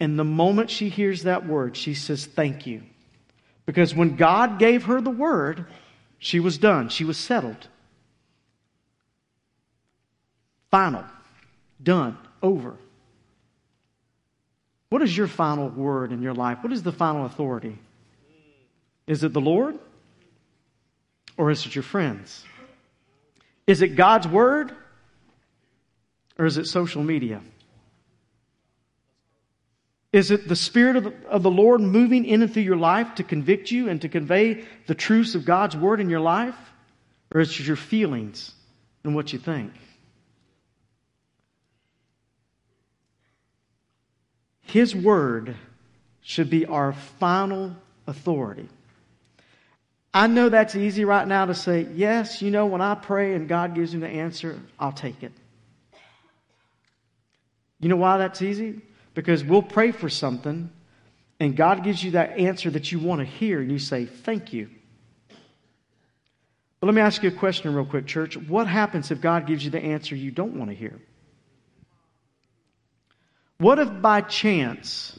And 0.00 0.18
the 0.18 0.24
moment 0.24 0.70
she 0.70 0.88
hears 0.88 1.22
that 1.22 1.46
word, 1.46 1.76
she 1.76 1.94
says, 1.94 2.26
Thank 2.26 2.66
you. 2.66 2.82
Because 3.64 3.94
when 3.94 4.16
God 4.16 4.58
gave 4.58 4.84
her 4.84 5.00
the 5.00 5.10
word, 5.10 5.66
she 6.18 6.40
was 6.40 6.58
done, 6.58 6.88
she 6.88 7.04
was 7.04 7.16
settled. 7.16 7.68
Final, 10.70 11.04
done, 11.82 12.18
over. 12.42 12.76
What 14.88 15.02
is 15.02 15.16
your 15.16 15.26
final 15.26 15.68
word 15.68 16.12
in 16.12 16.22
your 16.22 16.34
life? 16.34 16.58
What 16.62 16.72
is 16.72 16.82
the 16.82 16.92
final 16.92 17.26
authority? 17.26 17.78
Is 19.06 19.24
it 19.24 19.32
the 19.32 19.40
Lord? 19.40 19.78
Or 21.36 21.50
is 21.50 21.66
it 21.66 21.74
your 21.74 21.82
friends? 21.82 22.44
Is 23.66 23.82
it 23.82 23.96
God's 23.96 24.26
word? 24.26 24.72
Or 26.38 26.46
is 26.46 26.58
it 26.58 26.66
social 26.66 27.02
media? 27.02 27.40
Is 30.12 30.30
it 30.30 30.48
the 30.48 30.56
Spirit 30.56 30.96
of 30.96 31.04
the, 31.04 31.14
of 31.28 31.42
the, 31.42 31.50
Lord 31.50 31.80
moving 31.80 32.24
in 32.24 32.42
and 32.42 32.52
through 32.52 32.62
your 32.62 32.76
life 32.76 33.16
to 33.16 33.22
convict 33.22 33.70
you 33.70 33.88
and 33.88 34.00
to 34.02 34.08
convey 34.08 34.64
the 34.86 34.94
truths 34.94 35.34
of 35.34 35.44
God's 35.44 35.76
Word 35.76 36.00
in 36.00 36.08
your 36.08 36.20
life? 36.20 36.56
Or 37.34 37.40
is 37.40 37.50
it 37.60 37.66
your 37.66 37.76
feelings 37.76 38.54
and 39.04 39.14
what 39.14 39.32
you 39.32 39.38
think? 39.38 39.72
His 44.66 44.94
Word 44.94 45.56
should 46.22 46.50
be 46.50 46.66
our 46.66 46.92
final 46.92 47.74
authority. 48.06 48.68
I 50.12 50.26
know 50.26 50.48
that's 50.48 50.74
easy 50.74 51.04
right 51.04 51.26
now 51.26 51.46
to 51.46 51.54
say, 51.54 51.86
yes, 51.94 52.40
you 52.40 52.50
know, 52.50 52.66
when 52.66 52.80
I 52.80 52.94
pray 52.94 53.34
and 53.34 53.48
God 53.48 53.74
gives 53.74 53.94
me 53.94 54.00
the 54.00 54.08
answer, 54.08 54.58
I'll 54.78 54.92
take 54.92 55.22
it. 55.22 55.32
You 57.80 57.88
know 57.88 57.96
why 57.96 58.18
that's 58.18 58.42
easy? 58.42 58.80
Because 59.14 59.44
we'll 59.44 59.62
pray 59.62 59.92
for 59.92 60.08
something 60.08 60.70
and 61.38 61.54
God 61.54 61.84
gives 61.84 62.02
you 62.02 62.12
that 62.12 62.38
answer 62.38 62.70
that 62.70 62.90
you 62.90 62.98
want 62.98 63.20
to 63.20 63.26
hear 63.26 63.60
and 63.60 63.70
you 63.70 63.78
say, 63.78 64.06
thank 64.06 64.52
you. 64.52 64.70
But 66.80 66.86
let 66.86 66.94
me 66.94 67.02
ask 67.02 67.22
you 67.22 67.28
a 67.28 67.32
question, 67.32 67.74
real 67.74 67.84
quick, 67.84 68.06
church. 68.06 68.36
What 68.36 68.66
happens 68.66 69.10
if 69.10 69.20
God 69.20 69.46
gives 69.46 69.64
you 69.64 69.70
the 69.70 69.80
answer 69.80 70.16
you 70.16 70.30
don't 70.30 70.54
want 70.54 70.70
to 70.70 70.76
hear? 70.76 70.98
What 73.58 73.78
if 73.78 74.02
by 74.02 74.20
chance 74.20 75.18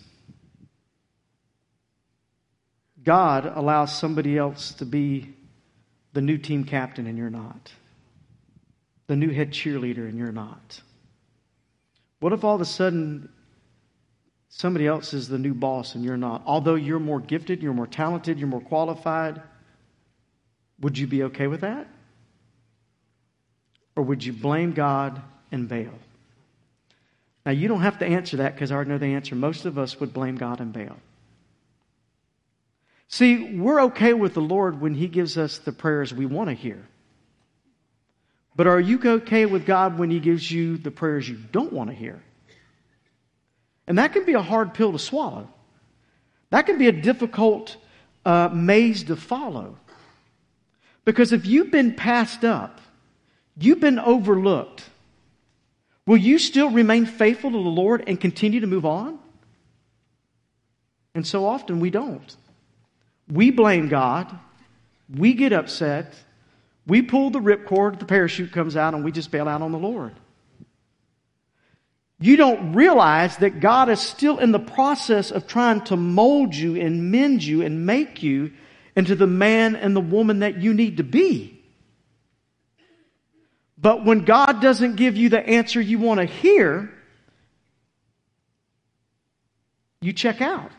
God 3.03 3.45
allows 3.45 3.97
somebody 3.97 4.37
else 4.37 4.73
to 4.73 4.85
be 4.85 5.33
the 6.13 6.21
new 6.21 6.37
team 6.37 6.63
captain 6.63 7.07
and 7.07 7.17
you're 7.17 7.29
not? 7.29 7.71
The 9.07 9.15
new 9.15 9.29
head 9.29 9.51
cheerleader 9.51 10.07
and 10.07 10.17
you're 10.17 10.31
not? 10.31 10.81
What 12.19 12.33
if 12.33 12.43
all 12.43 12.55
of 12.55 12.61
a 12.61 12.65
sudden 12.65 13.29
somebody 14.49 14.85
else 14.85 15.13
is 15.13 15.27
the 15.27 15.39
new 15.39 15.53
boss 15.53 15.95
and 15.95 16.03
you're 16.03 16.17
not? 16.17 16.43
Although 16.45 16.75
you're 16.75 16.99
more 16.99 17.19
gifted, 17.19 17.63
you're 17.63 17.73
more 17.73 17.87
talented, 17.87 18.39
you're 18.39 18.47
more 18.47 18.61
qualified, 18.61 19.41
would 20.79 20.97
you 20.97 21.07
be 21.07 21.23
okay 21.23 21.47
with 21.47 21.61
that? 21.61 21.87
Or 23.95 24.03
would 24.03 24.23
you 24.23 24.33
blame 24.33 24.73
God 24.73 25.21
and 25.51 25.67
bail? 25.67 25.93
Now, 27.47 27.53
you 27.53 27.69
don't 27.69 27.79
have 27.79 27.99
to 27.99 28.05
answer 28.05 28.35
that 28.37 28.55
because 28.55 28.73
I 28.73 28.75
already 28.75 28.89
know 28.89 28.97
the 28.97 29.05
answer. 29.05 29.33
Most 29.33 29.63
of 29.63 29.77
us 29.77 30.01
would 30.01 30.11
blame 30.11 30.35
God 30.35 30.59
and 30.59 30.73
bail. 30.73 30.97
See, 33.07 33.55
we're 33.55 33.83
okay 33.83 34.11
with 34.11 34.33
the 34.33 34.41
Lord 34.41 34.81
when 34.81 34.93
He 34.93 35.07
gives 35.07 35.37
us 35.37 35.57
the 35.57 35.71
prayers 35.71 36.13
we 36.13 36.25
want 36.25 36.49
to 36.49 36.53
hear. 36.53 36.85
But 38.57 38.67
are 38.67 38.81
you 38.81 38.99
okay 39.01 39.45
with 39.45 39.65
God 39.65 39.97
when 39.97 40.09
He 40.09 40.19
gives 40.19 40.51
you 40.51 40.77
the 40.77 40.91
prayers 40.91 41.29
you 41.29 41.37
don't 41.37 41.71
want 41.71 41.89
to 41.89 41.95
hear? 41.95 42.21
And 43.87 43.97
that 43.97 44.11
can 44.11 44.25
be 44.25 44.33
a 44.33 44.41
hard 44.41 44.73
pill 44.73 44.91
to 44.91 44.99
swallow. 44.99 45.47
That 46.49 46.65
can 46.65 46.77
be 46.77 46.89
a 46.89 46.91
difficult 46.91 47.77
uh, 48.25 48.49
maze 48.51 49.05
to 49.05 49.15
follow. 49.15 49.77
Because 51.05 51.31
if 51.31 51.45
you've 51.45 51.71
been 51.71 51.95
passed 51.95 52.43
up, 52.43 52.81
you've 53.57 53.79
been 53.79 53.99
overlooked, 53.99 54.83
Will 56.07 56.17
you 56.17 56.39
still 56.39 56.71
remain 56.71 57.05
faithful 57.05 57.51
to 57.51 57.57
the 57.57 57.69
Lord 57.69 58.05
and 58.07 58.19
continue 58.19 58.61
to 58.61 58.67
move 58.67 58.85
on? 58.85 59.19
And 61.13 61.27
so 61.27 61.45
often 61.45 61.81
we 61.81 61.89
don't. 61.89 62.35
We 63.29 63.51
blame 63.51 63.89
God. 63.89 64.39
We 65.13 65.33
get 65.33 65.51
upset. 65.51 66.15
We 66.87 67.01
pull 67.01 67.29
the 67.29 67.39
ripcord, 67.39 67.99
the 67.99 68.05
parachute 68.05 68.53
comes 68.53 68.77
out, 68.77 68.93
and 68.93 69.03
we 69.03 69.11
just 69.11 69.31
bail 69.31 69.49
out 69.49 69.61
on 69.61 69.73
the 69.73 69.77
Lord. 69.77 70.13
You 72.19 72.37
don't 72.37 72.71
realize 72.71 73.35
that 73.37 73.59
God 73.59 73.89
is 73.89 73.99
still 73.99 74.39
in 74.39 74.53
the 74.53 74.59
process 74.59 75.29
of 75.29 75.45
trying 75.45 75.81
to 75.85 75.97
mold 75.97 76.55
you 76.55 76.77
and 76.77 77.11
mend 77.11 77.43
you 77.43 77.61
and 77.61 77.85
make 77.85 78.23
you 78.23 78.53
into 78.95 79.15
the 79.15 79.27
man 79.27 79.75
and 79.75 79.93
the 79.93 80.01
woman 80.01 80.39
that 80.39 80.61
you 80.61 80.73
need 80.73 80.97
to 80.97 81.03
be. 81.03 81.56
But 83.77 84.03
when 84.03 84.25
God 84.25 84.61
doesn't 84.61 84.95
give 84.95 85.15
you 85.15 85.29
the 85.29 85.39
answer 85.39 85.79
you 85.79 85.99
want 85.99 86.19
to 86.19 86.25
hear, 86.25 86.91
you 90.01 90.13
check 90.13 90.41
out. 90.41 90.71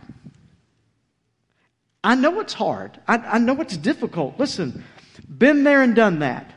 I 2.03 2.15
know 2.15 2.41
it's 2.41 2.55
hard. 2.55 2.99
I, 3.07 3.17
I, 3.19 3.39
know 3.39 3.61
it's 3.61 3.77
difficult. 3.77 4.39
Listen, 4.39 4.85
been 5.29 5.65
there 5.65 5.83
and 5.83 5.95
done 5.95 6.21
that. 6.21 6.51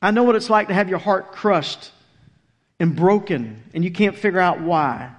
I 0.00 0.10
know 0.10 0.22
what 0.22 0.36
it's 0.36 0.50
like 0.50 0.68
to 0.68 0.74
have 0.74 0.88
your 0.88 0.98
heart 0.98 1.32
crushed 1.32 1.90
and 2.78 2.94
broken 2.94 3.62
and 3.74 3.84
you 3.84 3.90
can't 3.90 4.16
figure 4.16 4.40
out 4.40 4.60
why. 4.60 5.10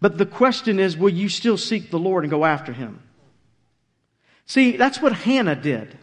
But 0.00 0.18
the 0.18 0.26
question 0.26 0.78
is, 0.78 0.96
will 0.96 1.10
you 1.10 1.28
still 1.28 1.56
seek 1.56 1.90
the 1.90 1.98
Lord 1.98 2.24
and 2.24 2.30
go 2.30 2.44
after 2.44 2.72
Him? 2.72 3.00
See, 4.46 4.76
that's 4.76 5.00
what 5.00 5.12
Hannah 5.12 5.56
did. 5.56 5.96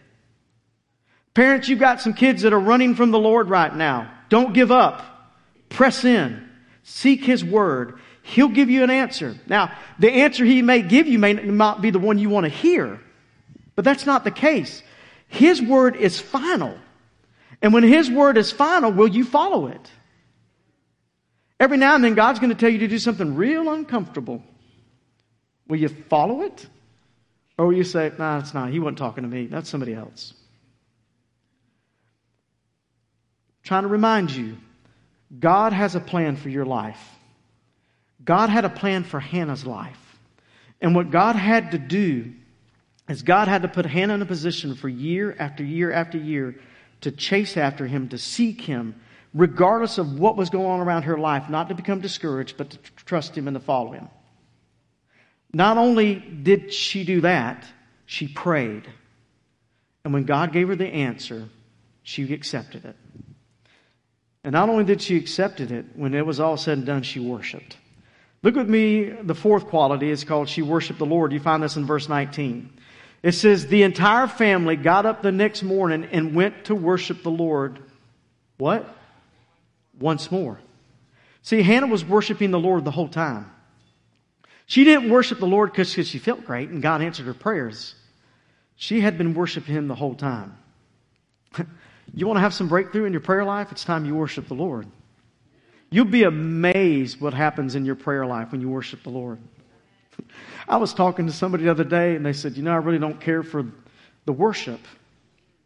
Parents, 1.34 1.68
you've 1.68 1.78
got 1.78 2.00
some 2.00 2.12
kids 2.14 2.42
that 2.42 2.52
are 2.52 2.60
running 2.60 2.94
from 2.94 3.10
the 3.10 3.18
Lord 3.18 3.48
right 3.48 3.74
now. 3.74 4.12
Don't 4.28 4.52
give 4.52 4.70
up. 4.70 5.02
Press 5.68 6.04
in. 6.04 6.48
Seek 6.82 7.24
His 7.24 7.44
Word. 7.44 7.98
He'll 8.22 8.48
give 8.48 8.70
you 8.70 8.84
an 8.84 8.90
answer. 8.90 9.36
Now, 9.46 9.72
the 9.98 10.10
answer 10.10 10.44
He 10.44 10.62
may 10.62 10.82
give 10.82 11.08
you 11.08 11.18
may 11.18 11.32
not 11.32 11.80
be 11.80 11.90
the 11.90 11.98
one 11.98 12.18
you 12.18 12.28
want 12.28 12.44
to 12.44 12.50
hear, 12.50 13.00
but 13.74 13.84
that's 13.84 14.06
not 14.06 14.24
the 14.24 14.30
case. 14.30 14.82
His 15.28 15.62
Word 15.62 15.96
is 15.96 16.20
final. 16.20 16.76
And 17.62 17.72
when 17.72 17.82
His 17.82 18.10
Word 18.10 18.36
is 18.36 18.52
final, 18.52 18.92
will 18.92 19.08
you 19.08 19.24
follow 19.24 19.68
it? 19.68 19.90
Every 21.58 21.76
now 21.76 21.94
and 21.94 22.02
then, 22.02 22.14
God's 22.14 22.40
going 22.40 22.50
to 22.50 22.56
tell 22.56 22.68
you 22.68 22.78
to 22.78 22.88
do 22.88 22.98
something 22.98 23.36
real 23.36 23.70
uncomfortable. 23.70 24.42
Will 25.68 25.78
you 25.78 25.88
follow 25.88 26.42
it? 26.42 26.66
Or 27.56 27.66
will 27.66 27.76
you 27.76 27.84
say, 27.84 28.10
nah, 28.18 28.40
it's 28.40 28.52
not. 28.52 28.70
He 28.70 28.80
wasn't 28.80 28.98
talking 28.98 29.22
to 29.22 29.28
me. 29.28 29.46
That's 29.46 29.70
somebody 29.70 29.94
else. 29.94 30.34
I'm 33.50 33.51
trying 33.62 33.82
to 33.82 33.88
remind 33.88 34.30
you, 34.30 34.56
God 35.38 35.72
has 35.72 35.94
a 35.94 36.00
plan 36.00 36.36
for 36.36 36.48
your 36.48 36.66
life. 36.66 37.00
God 38.24 38.50
had 38.50 38.64
a 38.64 38.70
plan 38.70 39.04
for 39.04 39.20
Hannah's 39.20 39.66
life. 39.66 39.98
And 40.80 40.94
what 40.94 41.10
God 41.10 41.36
had 41.36 41.72
to 41.72 41.78
do 41.78 42.32
is 43.08 43.22
God 43.22 43.48
had 43.48 43.62
to 43.62 43.68
put 43.68 43.86
Hannah 43.86 44.14
in 44.14 44.22
a 44.22 44.26
position 44.26 44.74
for 44.74 44.88
year 44.88 45.34
after 45.38 45.64
year 45.64 45.92
after 45.92 46.18
year 46.18 46.56
to 47.00 47.10
chase 47.10 47.56
after 47.56 47.86
him, 47.86 48.08
to 48.10 48.18
seek 48.18 48.60
him, 48.60 48.94
regardless 49.34 49.98
of 49.98 50.18
what 50.18 50.36
was 50.36 50.50
going 50.50 50.66
on 50.66 50.80
around 50.80 51.04
her 51.04 51.18
life, 51.18 51.48
not 51.48 51.68
to 51.68 51.74
become 51.74 52.00
discouraged, 52.00 52.56
but 52.56 52.70
to 52.70 52.78
trust 52.96 53.36
Him 53.36 53.48
and 53.48 53.54
to 53.54 53.60
follow 53.60 53.92
Him. 53.92 54.08
Not 55.52 55.78
only 55.78 56.14
did 56.14 56.72
she 56.72 57.04
do 57.04 57.22
that, 57.22 57.66
she 58.06 58.28
prayed. 58.28 58.86
And 60.04 60.12
when 60.12 60.24
God 60.24 60.52
gave 60.52 60.68
her 60.68 60.76
the 60.76 60.86
answer, 60.86 61.48
she 62.02 62.32
accepted 62.32 62.84
it. 62.84 62.96
And 64.44 64.52
not 64.52 64.68
only 64.68 64.84
did 64.84 65.00
she 65.00 65.16
accept 65.16 65.60
it, 65.60 65.86
when 65.94 66.14
it 66.14 66.26
was 66.26 66.40
all 66.40 66.56
said 66.56 66.78
and 66.78 66.86
done, 66.86 67.02
she 67.02 67.20
worshiped. 67.20 67.76
Look 68.42 68.56
with 68.56 68.68
me, 68.68 69.04
the 69.04 69.34
fourth 69.34 69.66
quality 69.66 70.10
is 70.10 70.24
called 70.24 70.48
she 70.48 70.62
worshiped 70.62 70.98
the 70.98 71.06
Lord. 71.06 71.32
You 71.32 71.40
find 71.40 71.62
this 71.62 71.76
in 71.76 71.86
verse 71.86 72.08
19. 72.08 72.70
It 73.22 73.32
says, 73.32 73.68
The 73.68 73.84
entire 73.84 74.26
family 74.26 74.74
got 74.74 75.06
up 75.06 75.22
the 75.22 75.30
next 75.30 75.62
morning 75.62 76.08
and 76.10 76.34
went 76.34 76.64
to 76.64 76.74
worship 76.74 77.22
the 77.22 77.30
Lord. 77.30 77.78
What? 78.58 78.96
once 79.98 80.30
more. 80.30 80.60
See, 81.42 81.62
Hannah 81.62 81.86
was 81.86 82.04
worshiping 82.04 82.50
the 82.50 82.60
Lord 82.60 82.84
the 82.84 82.90
whole 82.90 83.08
time. 83.08 83.50
She 84.66 84.84
didn't 84.84 85.10
worship 85.10 85.38
the 85.38 85.46
Lord 85.46 85.72
because 85.72 85.90
she 85.90 86.18
felt 86.18 86.44
great 86.44 86.68
and 86.68 86.82
God 86.82 87.02
answered 87.02 87.26
her 87.26 87.34
prayers. 87.34 87.94
She 88.76 89.00
had 89.00 89.18
been 89.18 89.34
worshiping 89.34 89.74
Him 89.74 89.88
the 89.88 89.94
whole 89.94 90.14
time. 90.14 90.56
you 92.14 92.26
want 92.26 92.36
to 92.36 92.40
have 92.42 92.54
some 92.54 92.68
breakthrough 92.68 93.04
in 93.04 93.12
your 93.12 93.20
prayer 93.20 93.44
life? 93.44 93.72
It's 93.72 93.84
time 93.84 94.04
you 94.04 94.14
worship 94.14 94.48
the 94.48 94.54
Lord. 94.54 94.86
You'll 95.90 96.04
be 96.06 96.24
amazed 96.24 97.20
what 97.20 97.34
happens 97.34 97.74
in 97.74 97.84
your 97.84 97.94
prayer 97.94 98.24
life 98.24 98.52
when 98.52 98.60
you 98.60 98.68
worship 98.68 99.02
the 99.02 99.10
Lord. 99.10 99.38
I 100.68 100.76
was 100.76 100.94
talking 100.94 101.26
to 101.26 101.32
somebody 101.32 101.64
the 101.64 101.70
other 101.70 101.84
day 101.84 102.16
and 102.16 102.24
they 102.24 102.32
said, 102.32 102.56
You 102.56 102.62
know, 102.62 102.72
I 102.72 102.76
really 102.76 102.98
don't 102.98 103.20
care 103.20 103.42
for 103.42 103.66
the 104.24 104.32
worship. 104.32 104.80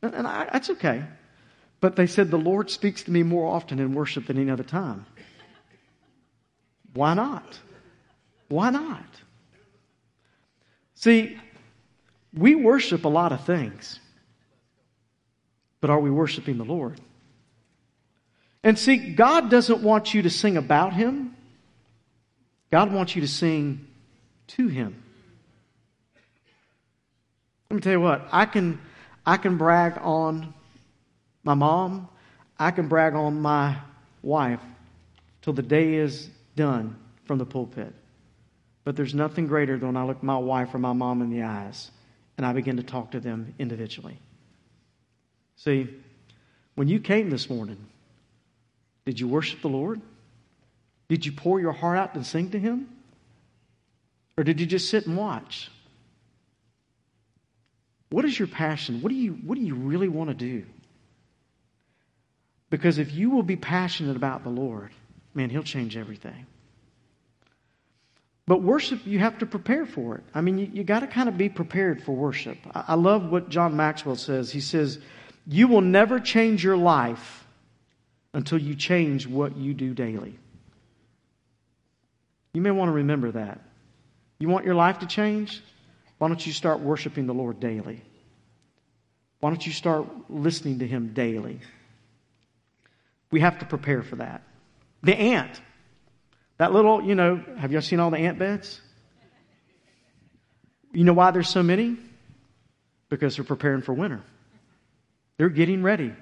And 0.03 0.27
I, 0.27 0.49
that's 0.53 0.70
okay. 0.70 1.05
But 1.81 1.96
they 1.96 2.07
said, 2.07 2.31
The 2.31 2.38
Lord 2.38 2.70
speaks 2.70 3.03
to 3.05 3.11
me 3.11 3.22
more 3.22 3.55
often 3.55 3.79
in 3.79 3.94
worship 3.94 4.27
than 4.27 4.38
any 4.38 4.51
other 4.51 4.64
time. 4.64 5.07
Why 6.94 7.14
not? 7.14 7.59
Why 8.49 8.70
not? 8.70 9.05
See, 10.94 11.38
we 12.35 12.55
worship 12.55 13.05
a 13.05 13.09
lot 13.09 13.33
of 13.33 13.44
things, 13.44 14.01
but 15.80 15.90
are 15.90 16.00
we 16.00 16.10
worshiping 16.10 16.58
the 16.58 16.64
Lord? 16.64 17.00
And 18.62 18.78
see, 18.78 18.96
God 18.96 19.50
doesn't 19.50 19.82
want 19.82 20.12
you 20.12 20.22
to 20.22 20.30
sing 20.30 20.56
about 20.56 20.92
Him, 20.92 21.36
God 22.70 22.92
wants 22.92 23.14
you 23.14 23.22
to 23.22 23.28
sing 23.28 23.86
to 24.48 24.68
Him. 24.68 25.02
Let 27.70 27.76
me 27.76 27.80
tell 27.80 27.92
you 27.92 28.00
what, 28.00 28.28
I 28.32 28.46
can, 28.46 28.80
I 29.24 29.36
can 29.36 29.56
brag 29.56 29.98
on 30.00 30.54
my 31.42 31.54
mom, 31.54 32.08
I 32.58 32.70
can 32.70 32.88
brag 32.88 33.14
on 33.14 33.40
my 33.40 33.76
wife 34.22 34.60
till 35.42 35.52
the 35.52 35.62
day 35.62 35.94
is 35.94 36.28
done 36.56 36.96
from 37.24 37.38
the 37.38 37.46
pulpit. 37.46 37.92
But 38.84 38.96
there's 38.96 39.14
nothing 39.14 39.46
greater 39.46 39.78
than 39.78 39.88
when 39.88 39.96
I 39.96 40.04
look 40.04 40.22
my 40.22 40.38
wife 40.38 40.74
or 40.74 40.78
my 40.78 40.92
mom 40.92 41.22
in 41.22 41.30
the 41.30 41.42
eyes 41.42 41.90
and 42.36 42.46
I 42.46 42.52
begin 42.52 42.76
to 42.76 42.82
talk 42.82 43.12
to 43.12 43.20
them 43.20 43.54
individually. 43.58 44.18
See, 45.56 45.88
when 46.74 46.88
you 46.88 47.00
came 47.00 47.30
this 47.30 47.48
morning, 47.48 47.78
did 49.04 49.18
you 49.18 49.28
worship 49.28 49.62
the 49.62 49.68
Lord? 49.68 50.00
Did 51.08 51.24
you 51.24 51.32
pour 51.32 51.60
your 51.60 51.72
heart 51.72 51.98
out 51.98 52.14
and 52.14 52.26
sing 52.26 52.50
to 52.50 52.58
Him? 52.58 52.88
Or 54.36 54.44
did 54.44 54.60
you 54.60 54.66
just 54.66 54.90
sit 54.90 55.06
and 55.06 55.16
watch? 55.16 55.70
What 58.10 58.24
is 58.24 58.38
your 58.38 58.48
passion? 58.48 59.00
What 59.00 59.08
do 59.08 59.14
you, 59.14 59.32
what 59.32 59.56
do 59.56 59.62
you 59.62 59.74
really 59.74 60.08
want 60.08 60.30
to 60.30 60.34
do? 60.34 60.64
Because 62.68 62.98
if 62.98 63.12
you 63.12 63.30
will 63.30 63.42
be 63.42 63.56
passionate 63.56 64.16
about 64.16 64.42
the 64.42 64.50
Lord, 64.50 64.90
man, 65.34 65.50
He'll 65.50 65.62
change 65.62 65.96
everything. 65.96 66.46
But 68.46 68.62
worship, 68.62 69.04
you 69.04 69.18
have 69.18 69.38
to 69.38 69.46
prepare 69.46 69.86
for 69.86 70.16
it. 70.16 70.24
I 70.34 70.40
mean, 70.40 70.58
you, 70.58 70.70
you 70.72 70.84
got 70.84 71.00
to 71.00 71.08
kind 71.08 71.28
of 71.28 71.36
be 71.36 71.48
prepared 71.48 72.02
for 72.02 72.12
worship. 72.12 72.58
I, 72.74 72.84
I 72.88 72.94
love 72.94 73.30
what 73.30 73.48
John 73.48 73.76
Maxwell 73.76 74.16
says. 74.16 74.52
He 74.52 74.60
says, 74.60 75.00
You 75.46 75.68
will 75.68 75.80
never 75.80 76.18
change 76.18 76.64
your 76.64 76.76
life 76.76 77.46
until 78.35 78.59
you 78.59 78.74
change 78.74 79.26
what 79.26 79.56
you 79.56 79.74
do 79.74 79.94
daily. 79.94 80.38
You 82.52 82.61
may 82.61 82.70
want 82.70 82.88
to 82.88 82.92
remember 82.92 83.30
that. 83.32 83.61
You 84.38 84.48
want 84.48 84.64
your 84.64 84.74
life 84.74 85.00
to 85.00 85.06
change? 85.06 85.62
Why 86.18 86.28
don't 86.28 86.44
you 86.44 86.52
start 86.52 86.80
worshiping 86.80 87.26
the 87.26 87.35
Lord 87.35 87.61
daily? 87.61 88.02
Why 89.40 89.50
don't 89.50 89.64
you 89.64 89.72
start 89.72 90.06
listening 90.28 90.80
to 90.80 90.87
Him 90.87 91.12
daily? 91.12 91.61
We 93.30 93.40
have 93.40 93.59
to 93.61 93.66
prepare 93.66 94.02
for 94.02 94.16
that. 94.16 94.42
The 95.02 95.14
ant. 95.14 95.61
That 96.59 96.72
little, 96.72 97.02
you 97.02 97.14
know, 97.14 97.42
have 97.59 97.72
y'all 97.72 97.82
seen 97.82 98.00
all 98.00 98.11
the 98.11 98.18
ant 98.18 98.38
beds? 98.38 98.80
You 100.92 101.04
know 101.04 101.12
why 101.12 101.30
there's 101.30 101.48
so 101.48 101.62
many? 101.62 101.96
Because 103.11 103.37
they're 103.37 103.44
preparing 103.44 103.82
for 103.82 103.92
winter. 103.92 104.22
They're 105.38 105.49
getting 105.49 105.83
ready. 105.83 106.12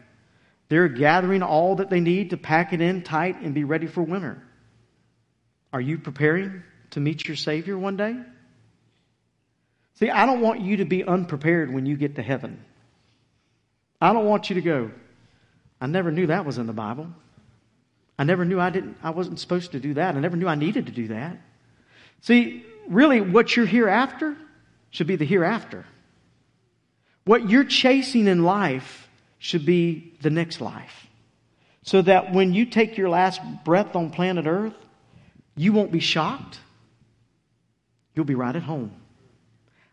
They're 0.68 0.88
gathering 0.88 1.42
all 1.42 1.76
that 1.76 1.90
they 1.90 2.00
need 2.00 2.30
to 2.30 2.36
pack 2.36 2.72
it 2.72 2.80
in 2.80 3.02
tight 3.02 3.40
and 3.40 3.54
be 3.54 3.64
ready 3.64 3.86
for 3.86 4.02
winter. 4.02 4.42
Are 5.72 5.80
you 5.80 5.98
preparing 5.98 6.62
to 6.90 7.00
meet 7.00 7.26
your 7.26 7.36
Savior 7.36 7.76
one 7.78 7.96
day? 7.96 8.16
See, 9.94 10.10
I 10.10 10.26
don't 10.26 10.40
want 10.40 10.60
you 10.60 10.78
to 10.78 10.84
be 10.84 11.04
unprepared 11.04 11.72
when 11.72 11.86
you 11.86 11.96
get 11.96 12.16
to 12.16 12.22
heaven. 12.22 12.64
I 14.00 14.12
don't 14.12 14.26
want 14.26 14.50
you 14.50 14.54
to 14.54 14.60
go, 14.60 14.90
I 15.80 15.86
never 15.86 16.10
knew 16.10 16.28
that 16.28 16.44
was 16.44 16.58
in 16.58 16.66
the 16.66 16.72
Bible. 16.72 17.08
I 18.18 18.24
never 18.24 18.44
knew 18.44 18.60
I 18.60 18.70
didn't 18.70 18.96
I 19.02 19.10
wasn't 19.10 19.40
supposed 19.40 19.72
to 19.72 19.80
do 19.80 19.94
that. 19.94 20.16
I 20.16 20.20
never 20.20 20.36
knew 20.36 20.48
I 20.48 20.54
needed 20.54 20.86
to 20.86 20.92
do 20.92 21.08
that. 21.08 21.38
See, 22.22 22.64
really 22.88 23.20
what 23.20 23.54
you're 23.54 23.66
here 23.66 23.88
after 23.88 24.36
should 24.90 25.06
be 25.06 25.16
the 25.16 25.24
hereafter. 25.24 25.84
What 27.24 27.50
you're 27.50 27.64
chasing 27.64 28.26
in 28.26 28.44
life 28.44 29.03
should 29.44 29.66
be 29.66 30.16
the 30.22 30.30
next 30.30 30.62
life. 30.62 31.06
So 31.82 32.00
that 32.00 32.32
when 32.32 32.54
you 32.54 32.64
take 32.64 32.96
your 32.96 33.10
last 33.10 33.42
breath 33.62 33.94
on 33.94 34.08
planet 34.08 34.46
Earth, 34.46 34.72
you 35.54 35.74
won't 35.74 35.92
be 35.92 36.00
shocked. 36.00 36.58
You'll 38.14 38.24
be 38.24 38.34
right 38.34 38.56
at 38.56 38.62
home. 38.62 38.96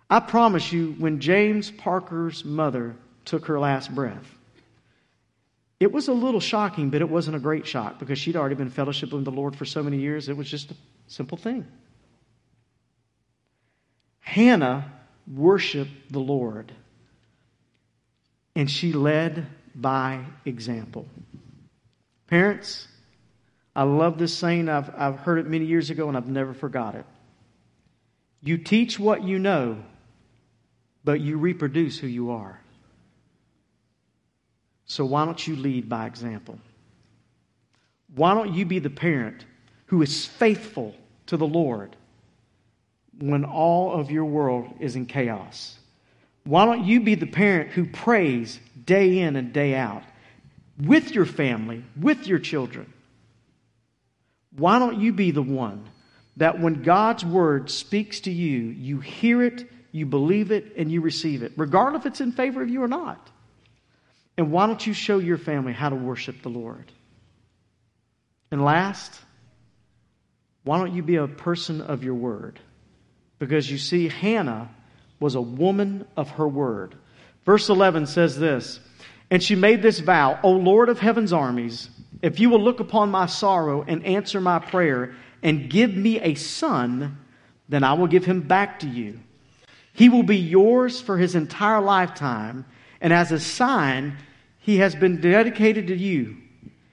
I 0.10 0.22
promise 0.22 0.72
you, 0.72 0.96
when 0.98 1.20
James 1.20 1.70
Parker's 1.70 2.46
mother 2.46 2.96
took 3.26 3.48
her 3.48 3.60
last 3.60 3.94
breath, 3.94 4.26
it 5.82 5.92
was 5.92 6.08
a 6.08 6.14
little 6.14 6.40
shocking, 6.40 6.90
but 6.90 7.02
it 7.02 7.10
wasn't 7.10 7.36
a 7.36 7.40
great 7.40 7.68
shock 7.68 8.00
because 8.00 8.18
she'd 8.18 8.38
already 8.38 8.56
been 8.56 8.72
fellowshipping 8.72 9.12
with 9.12 9.26
the 9.26 9.32
Lord 9.32 9.58
for 9.58 9.66
so 9.66 9.84
many 9.84 9.98
years. 9.98 10.30
It 10.30 10.38
was 10.38 10.50
just 10.50 10.72
a 10.72 10.76
simple 11.08 11.38
thing. 11.38 11.68
Hannah 14.22 14.94
worshiped 15.28 16.10
the 16.10 16.22
Lord. 16.22 16.72
And 18.56 18.70
she 18.70 18.94
led 18.94 19.48
by 19.76 20.26
example. 20.46 21.06
Parents, 22.28 22.88
I 23.76 23.84
love 23.84 24.18
this 24.18 24.38
saying. 24.38 24.70
I've, 24.70 24.90
I've 24.96 25.20
heard 25.20 25.40
it 25.40 25.48
many 25.48 25.66
years 25.66 25.90
ago 25.90 26.08
and 26.08 26.18
I've 26.18 26.28
never 26.28 26.54
forgot 26.54 26.96
it. 26.96 27.06
You 28.42 28.58
teach 28.58 29.00
what 29.00 29.24
you 29.24 29.40
know, 29.40 29.78
but 31.04 31.22
you 31.22 31.38
reproduce 31.38 31.98
who 31.98 32.08
you 32.08 32.32
are. 32.32 32.60
So 34.86 35.06
why 35.06 35.26
don't 35.26 35.48
you 35.48 35.56
lead 35.56 35.88
by 35.88 36.06
example? 36.06 36.60
Why 38.14 38.34
don't 38.34 38.54
you 38.54 38.66
be 38.66 38.80
the 38.80 38.90
parent 38.90 39.46
who 39.86 40.02
is 40.02 40.26
faithful 40.26 40.96
to 41.28 41.38
the 41.38 41.48
Lord 41.48 41.96
when 43.20 43.46
all 43.46 43.94
of 43.94 44.12
your 44.12 44.26
world 44.26 44.74
is 44.80 44.96
in 44.96 45.06
chaos? 45.06 45.78
Why 46.52 46.66
don't 46.66 46.84
you 46.84 47.00
be 47.00 47.16
the 47.16 47.28
parent 47.28 47.70
who 47.70 47.86
prays 47.86 48.60
day 48.84 49.20
in 49.20 49.38
and 49.38 49.54
day 49.54 49.74
out 49.74 50.04
with 50.78 51.16
your 51.16 51.26
family, 51.26 51.86
with 51.98 52.28
your 52.28 52.40
children? 52.40 52.92
Why 54.58 54.78
don't 54.78 55.00
you 55.00 55.14
be 55.14 55.32
the 55.32 55.42
one 55.42 55.88
that 56.36 56.60
when 56.60 56.84
God's 56.84 57.24
word 57.24 57.70
speaks 57.70 58.20
to 58.22 58.32
you, 58.32 58.64
you 58.64 59.00
hear 59.00 59.42
it, 59.42 59.66
you 59.94 60.06
believe 60.06 60.52
it, 60.52 60.74
and 60.76 60.92
you 60.92 61.00
receive 61.00 61.42
it, 61.42 61.54
regardless 61.56 62.02
if 62.02 62.08
it's 62.08 62.20
in 62.20 62.34
favor 62.34 62.62
of 62.62 62.68
you 62.68 62.84
or 62.84 62.90
not? 62.90 63.30
And 64.38 64.52
why 64.52 64.68
don't 64.68 64.86
you 64.86 64.92
show 64.92 65.20
your 65.20 65.38
family 65.38 65.72
how 65.72 65.88
to 65.88 65.96
worship 65.96 66.42
the 66.42 66.50
Lord? 66.50 66.92
And 68.52 68.62
last, 68.62 69.18
why 70.66 70.80
don't 70.80 70.94
you 70.94 71.02
be 71.02 71.16
a 71.16 71.30
person 71.30 71.80
of 71.80 72.04
your 72.04 72.16
word? 72.16 72.60
Because 73.40 73.72
you 73.72 73.78
see, 73.78 74.10
Hannah 74.10 74.70
was 75.22 75.36
a 75.36 75.42
woman 75.42 76.06
of 76.18 76.32
her 76.32 76.48
word. 76.48 76.96
Verse 77.46 77.70
11 77.70 78.08
says 78.08 78.38
this 78.38 78.82
And 79.30 79.42
she 79.42 79.56
made 79.56 79.82
this 79.82 80.00
vow, 80.00 80.38
O 80.44 80.52
Lord 80.52 80.90
of 80.90 81.00
heaven's 81.00 81.32
armies, 81.32 81.90
if 82.22 82.40
you 82.40 82.50
will 82.50 82.62
look 82.62 82.82
upon 82.82 83.10
my 83.10 83.28
sorrow 83.28 83.86
and 83.88 84.06
answer 84.06 84.42
my 84.42 84.60
prayer 84.60 85.16
and 85.42 85.70
give 85.70 85.96
me 85.96 86.20
a 86.20 86.36
son, 86.36 87.18
then 87.70 87.84
I 87.84 87.94
will 87.94 88.08
give 88.08 88.26
him 88.26 88.42
back 88.42 88.80
to 88.80 88.88
you. 88.88 89.20
He 89.94 90.10
will 90.10 90.24
be 90.24 90.38
yours 90.38 91.00
for 91.00 91.18
his 91.18 91.36
entire 91.36 91.82
lifetime, 91.82 92.66
and 93.00 93.14
as 93.14 93.32
a 93.32 93.40
sign, 93.40 94.18
he 94.60 94.78
has 94.78 94.96
been 94.96 95.22
dedicated 95.22 95.88
to 95.88 95.96
you. 95.96 96.38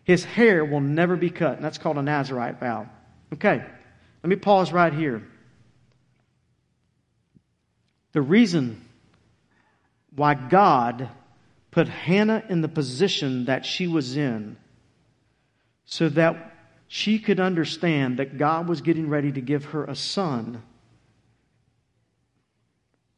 His 0.05 0.25
hair 0.25 0.65
will 0.65 0.81
never 0.81 1.17
be 1.17 1.31
cut. 1.31 1.57
And 1.57 1.65
that's 1.65 1.79
called 1.79 1.99
a 1.99 2.03
Nazarite 2.03 2.59
vow. 2.59 2.89
Okay, 3.35 3.63
let 4.23 4.29
me 4.29 4.37
pause 4.37 4.73
right 4.73 4.93
here. 4.93 5.23
The 8.13 8.23
reason 8.23 8.85
why 10.15 10.35
God 10.35 11.09
put 11.71 11.89
Hannah 11.89 12.43
in 12.49 12.61
the 12.61 12.69
position 12.69 13.45
that 13.45 13.67
she 13.67 13.87
was 13.87 14.17
in 14.17 14.57
so 15.85 16.09
that 16.11 16.55
she 16.89 17.19
could 17.19 17.39
understand 17.39 18.19
that 18.19 18.39
God 18.39 18.67
was 18.67 18.81
getting 18.81 19.09
ready 19.09 19.31
to 19.33 19.41
give 19.41 19.67
her 19.67 19.85
a 19.85 19.95
son 19.95 20.63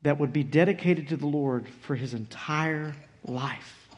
that 0.03 0.19
would 0.19 0.33
be 0.33 0.43
dedicated 0.43 1.09
to 1.09 1.17
the 1.17 1.27
Lord 1.27 1.69
for 1.83 1.95
his 1.95 2.15
entire 2.15 2.95
life. 3.25 3.89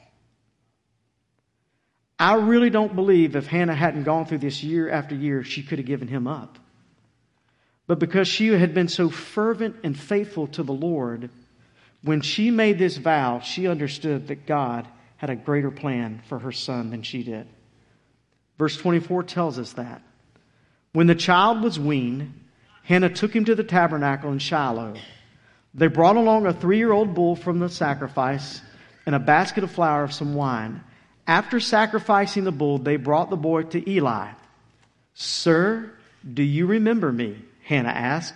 I 2.18 2.34
really 2.34 2.70
don't 2.70 2.94
believe 2.94 3.34
if 3.34 3.46
Hannah 3.46 3.74
hadn't 3.74 4.04
gone 4.04 4.26
through 4.26 4.38
this 4.38 4.62
year 4.62 4.90
after 4.90 5.14
year, 5.14 5.42
she 5.42 5.62
could 5.62 5.78
have 5.78 5.86
given 5.86 6.08
him 6.08 6.26
up. 6.26 6.58
But 7.92 7.98
because 7.98 8.26
she 8.26 8.46
had 8.46 8.72
been 8.72 8.88
so 8.88 9.10
fervent 9.10 9.76
and 9.84 9.94
faithful 9.94 10.46
to 10.46 10.62
the 10.62 10.72
Lord, 10.72 11.28
when 12.00 12.22
she 12.22 12.50
made 12.50 12.78
this 12.78 12.96
vow, 12.96 13.40
she 13.40 13.68
understood 13.68 14.28
that 14.28 14.46
God 14.46 14.88
had 15.18 15.28
a 15.28 15.36
greater 15.36 15.70
plan 15.70 16.22
for 16.26 16.38
her 16.38 16.52
son 16.52 16.88
than 16.88 17.02
she 17.02 17.22
did. 17.22 17.46
Verse 18.56 18.78
24 18.78 19.24
tells 19.24 19.58
us 19.58 19.74
that. 19.74 20.00
When 20.94 21.06
the 21.06 21.14
child 21.14 21.62
was 21.62 21.78
weaned, 21.78 22.32
Hannah 22.84 23.10
took 23.10 23.36
him 23.36 23.44
to 23.44 23.54
the 23.54 23.62
tabernacle 23.62 24.32
in 24.32 24.38
Shiloh. 24.38 24.94
They 25.74 25.88
brought 25.88 26.16
along 26.16 26.46
a 26.46 26.54
three 26.54 26.78
year 26.78 26.92
old 26.92 27.14
bull 27.14 27.36
from 27.36 27.58
the 27.58 27.68
sacrifice 27.68 28.62
and 29.04 29.14
a 29.14 29.18
basket 29.18 29.64
of 29.64 29.70
flour 29.70 30.02
of 30.02 30.14
some 30.14 30.32
wine. 30.32 30.82
After 31.26 31.60
sacrificing 31.60 32.44
the 32.44 32.52
bull, 32.52 32.78
they 32.78 32.96
brought 32.96 33.28
the 33.28 33.36
boy 33.36 33.64
to 33.64 33.90
Eli. 33.90 34.30
Sir, 35.12 35.92
do 36.32 36.42
you 36.42 36.64
remember 36.64 37.12
me? 37.12 37.36
Hannah 37.62 37.88
asked. 37.88 38.34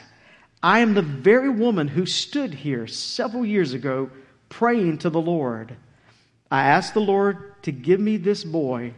I 0.63 0.81
am 0.81 0.95
the 0.95 1.03
very 1.03 1.51
woman 1.51 1.89
who 1.89 2.07
stood 2.07 2.55
here 2.55 2.87
several 2.87 3.45
years 3.45 3.73
ago 3.73 4.11
praying 4.49 4.99
to 4.99 5.11
the 5.11 5.21
Lord. 5.21 5.77
I 6.51 6.65
asked 6.65 6.95
the 6.95 7.01
Lord 7.01 7.63
to 7.63 7.73
give 7.73 8.01
me 8.01 8.17
this 8.17 8.45
boy 8.45 8.95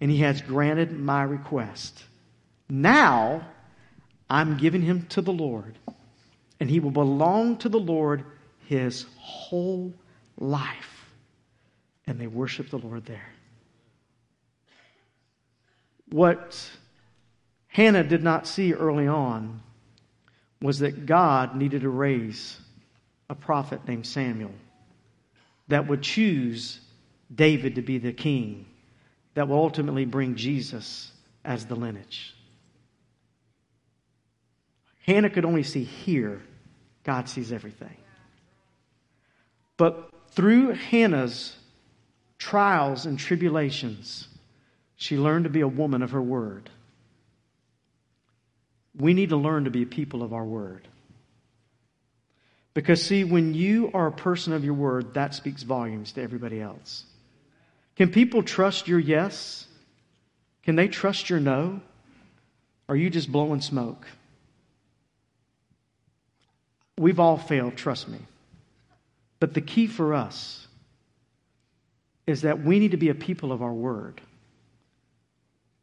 and 0.00 0.10
he 0.10 0.18
has 0.18 0.42
granted 0.42 0.92
my 0.92 1.22
request. 1.22 2.04
Now 2.68 3.46
I'm 4.30 4.56
giving 4.58 4.82
him 4.82 5.06
to 5.10 5.22
the 5.22 5.32
Lord, 5.32 5.78
and 6.60 6.68
he 6.68 6.80
will 6.80 6.90
belong 6.90 7.56
to 7.58 7.68
the 7.68 7.80
Lord 7.80 8.24
his 8.66 9.06
whole 9.16 9.94
life. 10.38 11.06
And 12.06 12.20
they 12.20 12.26
worship 12.26 12.70
the 12.70 12.78
Lord 12.78 13.06
there. 13.06 13.30
What 16.10 16.70
Hannah 17.68 18.04
did 18.04 18.22
not 18.22 18.46
see 18.46 18.72
early 18.72 19.06
on 19.06 19.62
was 20.60 20.80
that 20.80 21.06
God 21.06 21.56
needed 21.56 21.82
to 21.82 21.88
raise 21.88 22.58
a 23.30 23.34
prophet 23.34 23.86
named 23.86 24.06
Samuel 24.06 24.54
that 25.68 25.86
would 25.86 26.02
choose 26.02 26.80
David 27.32 27.76
to 27.76 27.82
be 27.82 27.98
the 27.98 28.12
king 28.12 28.66
that 29.34 29.48
will 29.48 29.58
ultimately 29.58 30.04
bring 30.04 30.34
Jesus 30.34 31.12
as 31.44 31.66
the 31.66 31.76
lineage. 31.76 32.34
Hannah 35.06 35.30
could 35.30 35.44
only 35.44 35.62
see 35.62 35.84
here, 35.84 36.42
God 37.04 37.28
sees 37.28 37.52
everything. 37.52 37.96
But 39.76 40.10
through 40.32 40.72
Hannah's 40.72 41.56
trials 42.38 43.06
and 43.06 43.18
tribulations, 43.18 44.28
she 44.96 45.16
learned 45.16 45.44
to 45.44 45.50
be 45.50 45.60
a 45.60 45.68
woman 45.68 46.02
of 46.02 46.10
her 46.10 46.20
word. 46.20 46.68
We 48.96 49.14
need 49.14 49.30
to 49.30 49.36
learn 49.36 49.64
to 49.64 49.70
be 49.70 49.84
people 49.84 50.22
of 50.22 50.32
our 50.32 50.44
word. 50.44 50.86
Because, 52.74 53.02
see, 53.02 53.24
when 53.24 53.54
you 53.54 53.90
are 53.92 54.06
a 54.06 54.12
person 54.12 54.52
of 54.52 54.64
your 54.64 54.74
word, 54.74 55.14
that 55.14 55.34
speaks 55.34 55.62
volumes 55.62 56.12
to 56.12 56.22
everybody 56.22 56.60
else. 56.60 57.04
Can 57.96 58.10
people 58.10 58.42
trust 58.42 58.86
your 58.86 59.00
yes? 59.00 59.66
Can 60.62 60.76
they 60.76 60.86
trust 60.86 61.28
your 61.28 61.40
no? 61.40 61.80
Are 62.88 62.96
you 62.96 63.10
just 63.10 63.30
blowing 63.30 63.60
smoke? 63.60 64.06
We've 66.96 67.20
all 67.20 67.36
failed, 67.36 67.76
trust 67.76 68.08
me. 68.08 68.18
But 69.40 69.54
the 69.54 69.60
key 69.60 69.86
for 69.86 70.14
us 70.14 70.66
is 72.26 72.42
that 72.42 72.62
we 72.62 72.78
need 72.78 72.90
to 72.90 72.96
be 72.96 73.08
a 73.08 73.14
people 73.14 73.52
of 73.52 73.62
our 73.62 73.72
word. 73.72 74.20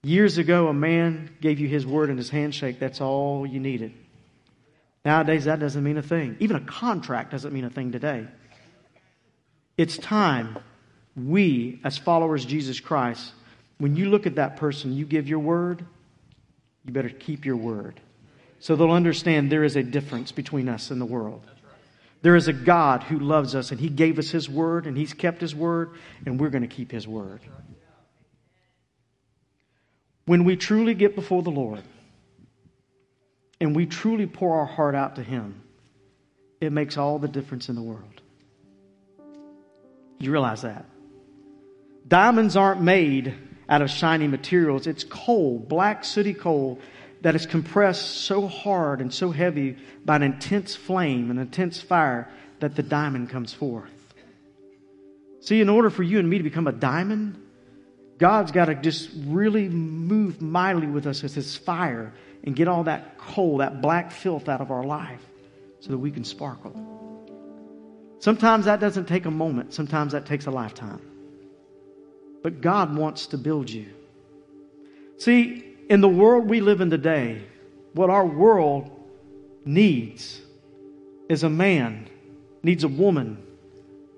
Years 0.06 0.38
ago, 0.38 0.68
a 0.68 0.74
man 0.74 1.32
gave 1.41 1.60
you 1.60 1.68
his 1.68 1.84
word 1.84 2.12
and 2.12 2.20
his 2.20 2.30
handshake. 2.30 2.78
That's 2.78 3.02
all 3.02 3.44
you 3.44 3.60
needed. 3.60 3.91
Nowadays, 5.04 5.46
that 5.46 5.60
doesn't 5.60 5.84
mean 5.84 5.98
a 5.98 6.04
thing. 6.04 6.38
Even 6.39 6.58
a 6.58 6.60
contract 6.60 7.32
doesn't 7.32 7.52
mean 7.52 7.65
a 7.65 7.72
thing 7.72 7.91
today. 7.91 8.28
It's 9.80 9.98
time 9.98 10.60
we, 11.15 11.80
as 11.84 11.98
followers 11.98 12.44
of 12.44 12.52
Jesus 12.52 12.80
Christ, 12.80 13.34
when 13.80 13.96
you 13.96 14.12
look 14.12 14.28
at 14.28 14.36
that 14.36 14.58
person, 14.58 14.94
you 14.94 15.08
give 15.08 15.28
your 15.28 15.39
word, 15.39 15.84
you 16.86 16.94
better 16.94 17.10
keep 17.10 17.44
your 17.44 17.58
word. 17.58 18.00
So 18.60 18.76
they'll 18.76 18.91
understand 18.91 19.51
there 19.51 19.64
is 19.64 19.76
a 19.76 19.82
difference 19.82 20.32
between 20.32 20.70
us 20.70 20.91
and 20.91 21.01
the 21.01 21.06
world. 21.06 21.41
There 22.22 22.36
is 22.36 22.47
a 22.47 22.53
God 22.53 23.01
who 23.01 23.18
loves 23.18 23.56
us, 23.56 23.72
and 23.72 23.80
He 23.80 23.89
gave 23.89 24.20
us 24.20 24.30
His 24.30 24.47
word, 24.47 24.86
and 24.86 24.95
He's 24.95 25.16
kept 25.16 25.41
His 25.41 25.56
word, 25.56 25.95
and 26.28 26.39
we're 26.39 26.51
going 26.51 26.62
to 26.62 26.68
keep 26.68 26.91
His 26.91 27.08
word. 27.08 27.41
When 30.26 30.43
we 30.43 30.55
truly 30.55 30.95
get 30.95 31.15
before 31.15 31.43
the 31.43 31.51
Lord 31.51 31.84
and 33.61 33.76
we 33.76 33.86
truly 33.86 34.26
pour 34.26 34.59
our 34.59 34.65
heart 34.65 34.95
out 34.95 35.17
to 35.17 35.23
Him, 35.23 35.61
it 36.59 36.71
makes 36.71 36.97
all 36.97 37.19
the 37.19 37.28
difference 37.28 37.69
in 37.69 37.76
the 37.76 37.82
world. 37.82 38.21
You 40.19 40.32
realize 40.32 40.63
that? 40.63 40.86
Diamonds 42.07 42.55
aren't 42.55 42.82
made 42.82 43.36
out 43.69 43.82
of 43.82 43.89
shiny 43.89 44.28
materials. 44.28 44.88
It's 44.88 45.03
coal, 45.03 45.59
black 45.59 46.03
sooty 46.03 46.34
coal 46.34 46.80
that 47.21 47.36
is 47.36 47.45
compressed 47.45 48.21
so 48.21 48.47
hard 48.47 49.01
and 49.01 49.13
so 49.13 49.32
heavy 49.32 49.78
by 50.03 50.15
an 50.17 50.23
intense 50.23 50.76
flame, 50.76 51.32
an 51.32 51.38
intense 51.38 51.82
fire, 51.82 52.30
that 52.59 52.76
the 52.76 52.84
diamond 52.84 53.30
comes 53.30 53.53
forth. 53.53 53.91
See, 55.41 55.61
in 55.61 55.69
order 55.69 55.89
for 55.89 56.03
you 56.03 56.19
and 56.19 56.30
me 56.30 56.38
to 56.38 56.43
become 56.43 56.67
a 56.67 56.71
diamond, 56.71 57.41
God's 58.18 58.51
got 58.51 58.66
to 58.66 58.76
just 58.76 59.09
really 59.26 59.68
move 59.68 60.41
mightily 60.41 60.88
with 60.88 61.05
us 61.05 61.24
as 61.24 61.34
His 61.34 61.55
fire 61.55 62.13
and 62.43 62.55
get 62.55 62.68
all 62.68 62.84
that 62.86 63.18
coal, 63.18 63.57
that 63.57 63.82
black 63.82 64.11
filth 64.11 64.47
out 64.47 64.61
of 64.61 64.72
our 64.72 64.84
life 64.84 65.22
so 65.80 65.89
that 65.89 65.97
we 65.97 66.11
can 66.11 66.24
sparkle. 66.24 66.74
Sometimes 68.20 68.66
that 68.66 68.80
doesn't 68.80 69.07
take 69.07 69.26
a 69.26 69.32
moment, 69.32 69.74
sometimes 69.74 70.13
that 70.13 70.26
takes 70.26 70.45
a 70.45 70.51
lifetime. 70.51 71.01
But 72.41 72.61
God 72.61 72.95
wants 72.95 73.28
to 73.28 73.38
build 73.38 73.70
you. 73.70 73.88
See, 75.18 75.63
in 75.89 76.01
the 76.01 76.09
world 76.09 76.49
we 76.49 76.61
live 76.61 76.82
in 76.82 76.89
today, 76.89 77.43
what 77.93 78.09
our 78.09 78.26
world 78.26 78.89
needs 79.66 80.41
is 81.28 81.43
a 81.43 81.49
man, 81.49 82.07
needs 82.63 82.84
a 82.84 82.88
woman, 82.88 83.43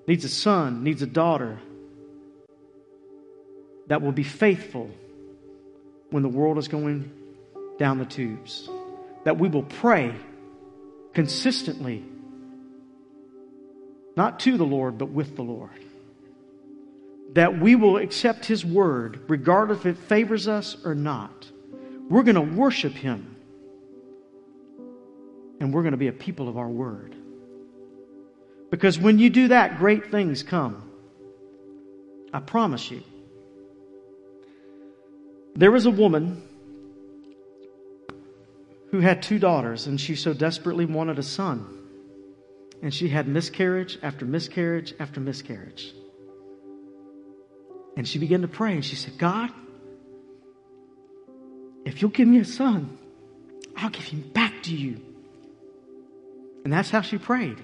needs 0.06 0.24
a 0.24 0.28
son, 0.28 0.84
needs 0.84 1.02
a 1.02 1.06
daughter 1.06 1.58
that 3.88 4.02
will 4.02 4.12
be 4.12 4.22
faithful 4.22 4.90
when 6.10 6.22
the 6.22 6.28
world 6.28 6.58
is 6.58 6.68
going 6.68 7.10
down 7.78 7.98
the 7.98 8.04
tubes. 8.04 8.68
That 9.24 9.38
we 9.38 9.48
will 9.48 9.64
pray 9.64 10.14
consistently, 11.14 12.04
not 14.16 14.40
to 14.40 14.56
the 14.56 14.64
Lord, 14.64 14.98
but 14.98 15.10
with 15.10 15.36
the 15.36 15.42
Lord. 15.42 15.70
That 17.32 17.58
we 17.58 17.74
will 17.74 17.96
accept 17.96 18.44
His 18.46 18.64
word, 18.64 19.20
regardless 19.28 19.80
if 19.80 19.86
it 19.86 19.98
favors 19.98 20.48
us 20.48 20.76
or 20.84 20.94
not. 20.94 21.50
We're 22.08 22.22
going 22.22 22.36
to 22.36 22.56
worship 22.56 22.92
Him. 22.92 23.36
And 25.60 25.74
we're 25.74 25.82
going 25.82 25.92
to 25.92 25.98
be 25.98 26.08
a 26.08 26.12
people 26.12 26.48
of 26.48 26.56
our 26.56 26.68
word. 26.68 27.16
Because 28.70 28.98
when 28.98 29.18
you 29.18 29.28
do 29.30 29.48
that, 29.48 29.78
great 29.78 30.10
things 30.10 30.42
come. 30.42 30.90
I 32.32 32.40
promise 32.40 32.90
you. 32.90 33.02
There 35.58 35.72
was 35.72 35.86
a 35.86 35.90
woman 35.90 36.40
who 38.92 39.00
had 39.00 39.22
two 39.24 39.40
daughters, 39.40 39.88
and 39.88 40.00
she 40.00 40.14
so 40.14 40.32
desperately 40.32 40.84
wanted 40.84 41.18
a 41.18 41.22
son. 41.24 41.66
And 42.80 42.94
she 42.94 43.08
had 43.08 43.26
miscarriage 43.26 43.98
after 44.00 44.24
miscarriage 44.24 44.94
after 45.00 45.18
miscarriage. 45.18 45.92
And 47.96 48.06
she 48.06 48.20
began 48.20 48.42
to 48.42 48.48
pray, 48.48 48.74
and 48.74 48.84
she 48.84 48.94
said, 48.94 49.18
God, 49.18 49.50
if 51.84 52.00
you'll 52.00 52.12
give 52.12 52.28
me 52.28 52.38
a 52.38 52.44
son, 52.44 52.96
I'll 53.76 53.90
give 53.90 54.04
him 54.04 54.30
back 54.32 54.62
to 54.62 54.76
you. 54.76 55.00
And 56.62 56.72
that's 56.72 56.88
how 56.88 57.00
she 57.00 57.18
prayed 57.18 57.58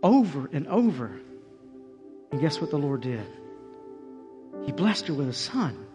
over 0.00 0.48
and 0.52 0.68
over. 0.68 1.10
And 2.30 2.40
guess 2.40 2.60
what 2.60 2.70
the 2.70 2.78
Lord 2.78 3.00
did? 3.00 3.26
He 4.64 4.70
blessed 4.70 5.08
her 5.08 5.14
with 5.14 5.28
a 5.28 5.34
son. 5.34 5.88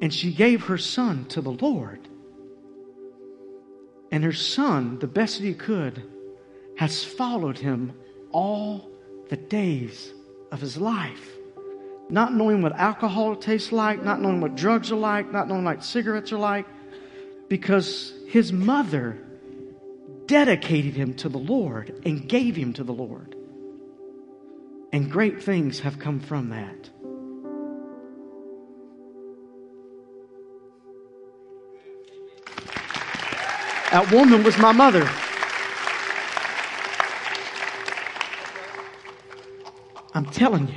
And 0.00 0.12
she 0.12 0.32
gave 0.32 0.64
her 0.64 0.78
son 0.78 1.24
to 1.26 1.40
the 1.40 1.52
Lord. 1.52 2.08
And 4.10 4.24
her 4.24 4.32
son, 4.32 4.98
the 4.98 5.06
best 5.06 5.40
he 5.40 5.54
could, 5.54 6.02
has 6.76 7.04
followed 7.04 7.58
him 7.58 7.92
all 8.30 8.90
the 9.28 9.36
days 9.36 10.12
of 10.50 10.60
his 10.60 10.76
life. 10.76 11.36
Not 12.08 12.32
knowing 12.32 12.62
what 12.62 12.72
alcohol 12.72 13.36
tastes 13.36 13.72
like, 13.72 14.02
not 14.02 14.20
knowing 14.20 14.40
what 14.40 14.54
drugs 14.54 14.90
are 14.90 14.96
like, 14.96 15.30
not 15.30 15.48
knowing 15.48 15.64
what 15.64 15.84
cigarettes 15.84 16.32
are 16.32 16.38
like, 16.38 16.66
because 17.48 18.14
his 18.28 18.52
mother 18.52 19.18
dedicated 20.26 20.94
him 20.94 21.14
to 21.14 21.28
the 21.28 21.38
Lord 21.38 22.00
and 22.04 22.28
gave 22.28 22.56
him 22.56 22.72
to 22.74 22.84
the 22.84 22.92
Lord. 22.92 23.34
And 24.92 25.10
great 25.10 25.42
things 25.42 25.80
have 25.80 25.98
come 25.98 26.20
from 26.20 26.50
that. 26.50 26.90
That 33.90 34.10
woman 34.12 34.42
was 34.42 34.58
my 34.58 34.72
mother. 34.72 35.08
I'm 40.14 40.26
telling 40.26 40.68
you, 40.68 40.74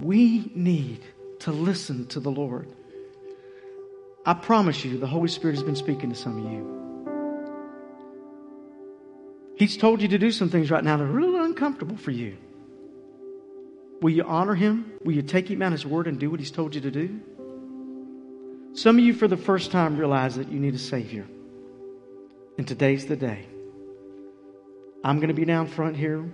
we 0.00 0.50
need 0.54 1.00
to 1.40 1.52
listen 1.52 2.06
to 2.08 2.20
the 2.20 2.30
Lord. 2.30 2.68
I 4.24 4.34
promise 4.34 4.84
you, 4.84 4.98
the 4.98 5.06
Holy 5.06 5.28
Spirit 5.28 5.56
has 5.56 5.62
been 5.62 5.76
speaking 5.76 6.10
to 6.10 6.16
some 6.16 6.38
of 6.38 6.52
you. 6.52 6.80
He's 9.56 9.76
told 9.76 10.00
you 10.00 10.08
to 10.08 10.18
do 10.18 10.30
some 10.30 10.48
things 10.48 10.70
right 10.70 10.82
now 10.82 10.96
that 10.96 11.04
are 11.04 11.06
really 11.06 11.44
uncomfortable 11.44 11.96
for 11.96 12.12
you. 12.12 12.38
Will 14.00 14.10
you 14.10 14.24
honor 14.24 14.54
him? 14.54 14.92
Will 15.04 15.12
you 15.12 15.22
take 15.22 15.50
him 15.50 15.60
at 15.60 15.72
his 15.72 15.84
word 15.84 16.06
and 16.06 16.18
do 16.18 16.30
what 16.30 16.40
he's 16.40 16.50
told 16.50 16.74
you 16.74 16.80
to 16.80 16.90
do? 16.90 17.20
Some 18.74 18.98
of 18.98 19.04
you, 19.04 19.12
for 19.12 19.28
the 19.28 19.36
first 19.36 19.72
time, 19.72 19.96
realize 19.96 20.36
that 20.36 20.50
you 20.50 20.60
need 20.60 20.74
a 20.74 20.78
Savior. 20.78 21.26
And 22.56 22.66
today's 22.66 23.06
the 23.06 23.16
day. 23.16 23.46
I'm 25.02 25.16
going 25.16 25.28
to 25.28 25.34
be 25.34 25.44
down 25.44 25.66
front 25.66 25.96
here. 25.96 26.30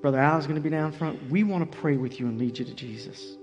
Brother 0.00 0.18
Al 0.18 0.38
is 0.38 0.46
going 0.46 0.56
to 0.56 0.62
be 0.62 0.70
down 0.70 0.92
front. 0.92 1.30
We 1.30 1.44
want 1.44 1.70
to 1.70 1.78
pray 1.78 1.96
with 1.96 2.18
you 2.18 2.26
and 2.26 2.38
lead 2.38 2.58
you 2.58 2.64
to 2.64 2.74
Jesus. 2.74 3.36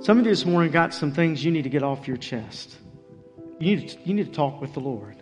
Some 0.00 0.18
of 0.18 0.24
you 0.24 0.30
this 0.30 0.46
morning 0.46 0.72
got 0.72 0.94
some 0.94 1.12
things 1.12 1.44
you 1.44 1.50
need 1.50 1.62
to 1.62 1.68
get 1.68 1.82
off 1.82 2.08
your 2.08 2.16
chest. 2.16 2.76
You 3.58 3.76
need 3.76 3.88
to, 3.90 3.98
you 4.04 4.14
need 4.14 4.26
to 4.26 4.32
talk 4.32 4.60
with 4.60 4.72
the 4.72 4.80
Lord. 4.80 5.16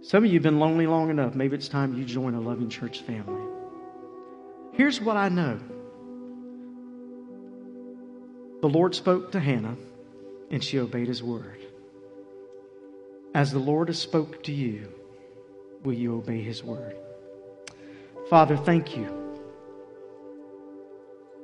Some 0.00 0.24
of 0.24 0.30
you 0.30 0.38
have 0.38 0.42
been 0.42 0.58
lonely 0.58 0.86
long 0.86 1.10
enough. 1.10 1.34
Maybe 1.34 1.54
it's 1.54 1.68
time 1.68 1.94
you 1.94 2.04
join 2.04 2.34
a 2.34 2.40
loving 2.40 2.68
church 2.68 3.00
family. 3.02 3.42
Here's 4.72 5.00
what 5.00 5.16
I 5.16 5.28
know 5.28 5.60
the 8.62 8.68
Lord 8.68 8.94
spoke 8.94 9.32
to 9.32 9.40
Hannah, 9.40 9.76
and 10.50 10.62
she 10.62 10.78
obeyed 10.78 11.08
his 11.08 11.22
word. 11.22 11.58
As 13.34 13.50
the 13.50 13.58
Lord 13.58 13.88
has 13.88 13.98
spoke 13.98 14.44
to 14.44 14.52
you, 14.52 14.88
will 15.82 15.94
you 15.94 16.16
obey 16.16 16.40
his 16.40 16.62
word? 16.62 16.94
Father, 18.30 18.56
thank 18.56 18.96
you 18.96 19.08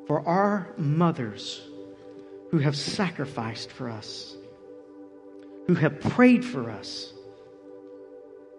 for 0.06 0.26
our 0.26 0.72
mothers 0.78 1.60
who 2.50 2.58
have 2.58 2.76
sacrificed 2.76 3.72
for 3.72 3.90
us, 3.90 4.36
who 5.66 5.74
have 5.74 6.00
prayed 6.00 6.44
for 6.44 6.70
us. 6.70 7.12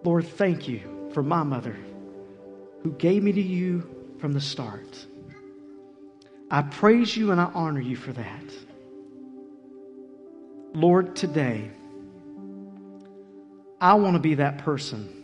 Lord, 0.04 0.28
thank 0.28 0.68
you 0.68 1.10
for 1.14 1.24
my 1.24 1.44
mother 1.44 1.78
who 2.84 2.92
gave 2.92 3.24
me 3.24 3.32
to 3.32 3.42
you 3.42 3.90
from 4.20 4.34
the 4.34 4.42
start. 4.42 5.06
I 6.52 6.64
praise 6.64 7.16
you 7.16 7.32
and 7.32 7.40
I 7.40 7.52
honor 7.54 7.82
you 7.82 7.96
for 7.96 8.12
that. 8.14 8.44
Lord, 10.74 11.16
today, 11.16 11.72
I 13.82 13.94
want 13.94 14.16
to 14.16 14.20
be 14.20 14.36
that 14.36 14.60
person 14.60 15.20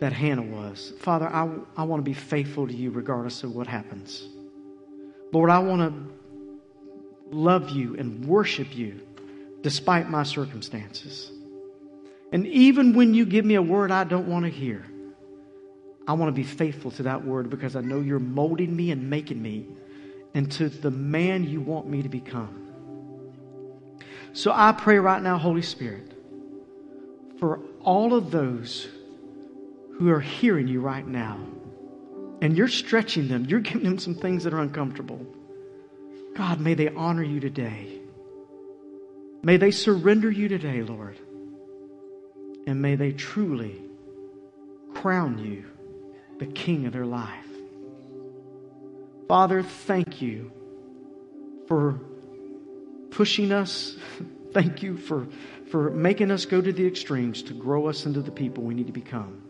that 0.00 0.12
Hannah 0.12 0.42
was. 0.42 0.92
Father, 1.00 1.26
I, 1.28 1.50
I 1.76 1.82
want 1.82 2.00
to 2.00 2.04
be 2.04 2.14
faithful 2.14 2.66
to 2.66 2.74
you 2.74 2.90
regardless 2.90 3.42
of 3.42 3.54
what 3.54 3.66
happens. 3.66 4.28
Lord, 5.32 5.50
I 5.50 5.58
want 5.58 5.80
to 5.80 7.36
love 7.36 7.70
you 7.70 7.96
and 7.96 8.24
worship 8.24 8.76
you 8.76 9.00
despite 9.62 10.08
my 10.08 10.22
circumstances. 10.22 11.32
And 12.32 12.46
even 12.46 12.94
when 12.94 13.14
you 13.14 13.24
give 13.24 13.44
me 13.44 13.54
a 13.56 13.62
word 13.62 13.90
I 13.90 14.04
don't 14.04 14.28
want 14.28 14.44
to 14.44 14.50
hear, 14.50 14.84
I 16.08 16.12
want 16.12 16.28
to 16.28 16.32
be 16.32 16.42
faithful 16.42 16.90
to 16.92 17.02
that 17.02 17.22
word 17.22 17.50
because 17.50 17.76
I 17.76 17.82
know 17.82 18.00
you're 18.00 18.18
molding 18.18 18.74
me 18.74 18.90
and 18.92 19.10
making 19.10 19.42
me 19.42 19.66
into 20.32 20.70
the 20.70 20.90
man 20.90 21.44
you 21.44 21.60
want 21.60 21.86
me 21.86 22.02
to 22.02 22.08
become. 22.08 22.72
So 24.32 24.50
I 24.54 24.72
pray 24.72 24.98
right 24.98 25.22
now, 25.22 25.36
Holy 25.36 25.60
Spirit, 25.60 26.12
for 27.38 27.60
all 27.82 28.14
of 28.14 28.30
those 28.30 28.88
who 29.98 30.08
are 30.08 30.20
hearing 30.20 30.66
you 30.66 30.80
right 30.80 31.06
now, 31.06 31.38
and 32.40 32.56
you're 32.56 32.68
stretching 32.68 33.28
them, 33.28 33.44
you're 33.44 33.60
giving 33.60 33.82
them 33.82 33.98
some 33.98 34.14
things 34.14 34.44
that 34.44 34.54
are 34.54 34.60
uncomfortable. 34.60 35.26
God, 36.34 36.58
may 36.58 36.72
they 36.72 36.88
honor 36.88 37.22
you 37.22 37.38
today. 37.38 37.98
May 39.42 39.58
they 39.58 39.72
surrender 39.72 40.30
you 40.30 40.48
today, 40.48 40.82
Lord. 40.82 41.18
And 42.66 42.80
may 42.80 42.94
they 42.94 43.12
truly 43.12 43.82
crown 44.94 45.38
you 45.38 45.64
the 46.38 46.46
king 46.46 46.86
of 46.86 46.92
their 46.92 47.06
life. 47.06 47.46
Father, 49.28 49.62
thank 49.62 50.22
you 50.22 50.50
for 51.66 52.00
pushing 53.10 53.52
us. 53.52 53.96
Thank 54.50 54.82
you 54.82 54.96
for, 54.96 55.28
for 55.70 55.90
making 55.90 56.30
us 56.30 56.46
go 56.46 56.62
to 56.62 56.72
the 56.72 56.86
extremes 56.86 57.42
to 57.42 57.52
grow 57.52 57.86
us 57.86 58.06
into 58.06 58.22
the 58.22 58.30
people 58.30 58.64
we 58.64 58.74
need 58.74 58.86
to 58.86 58.94
become. 58.94 59.42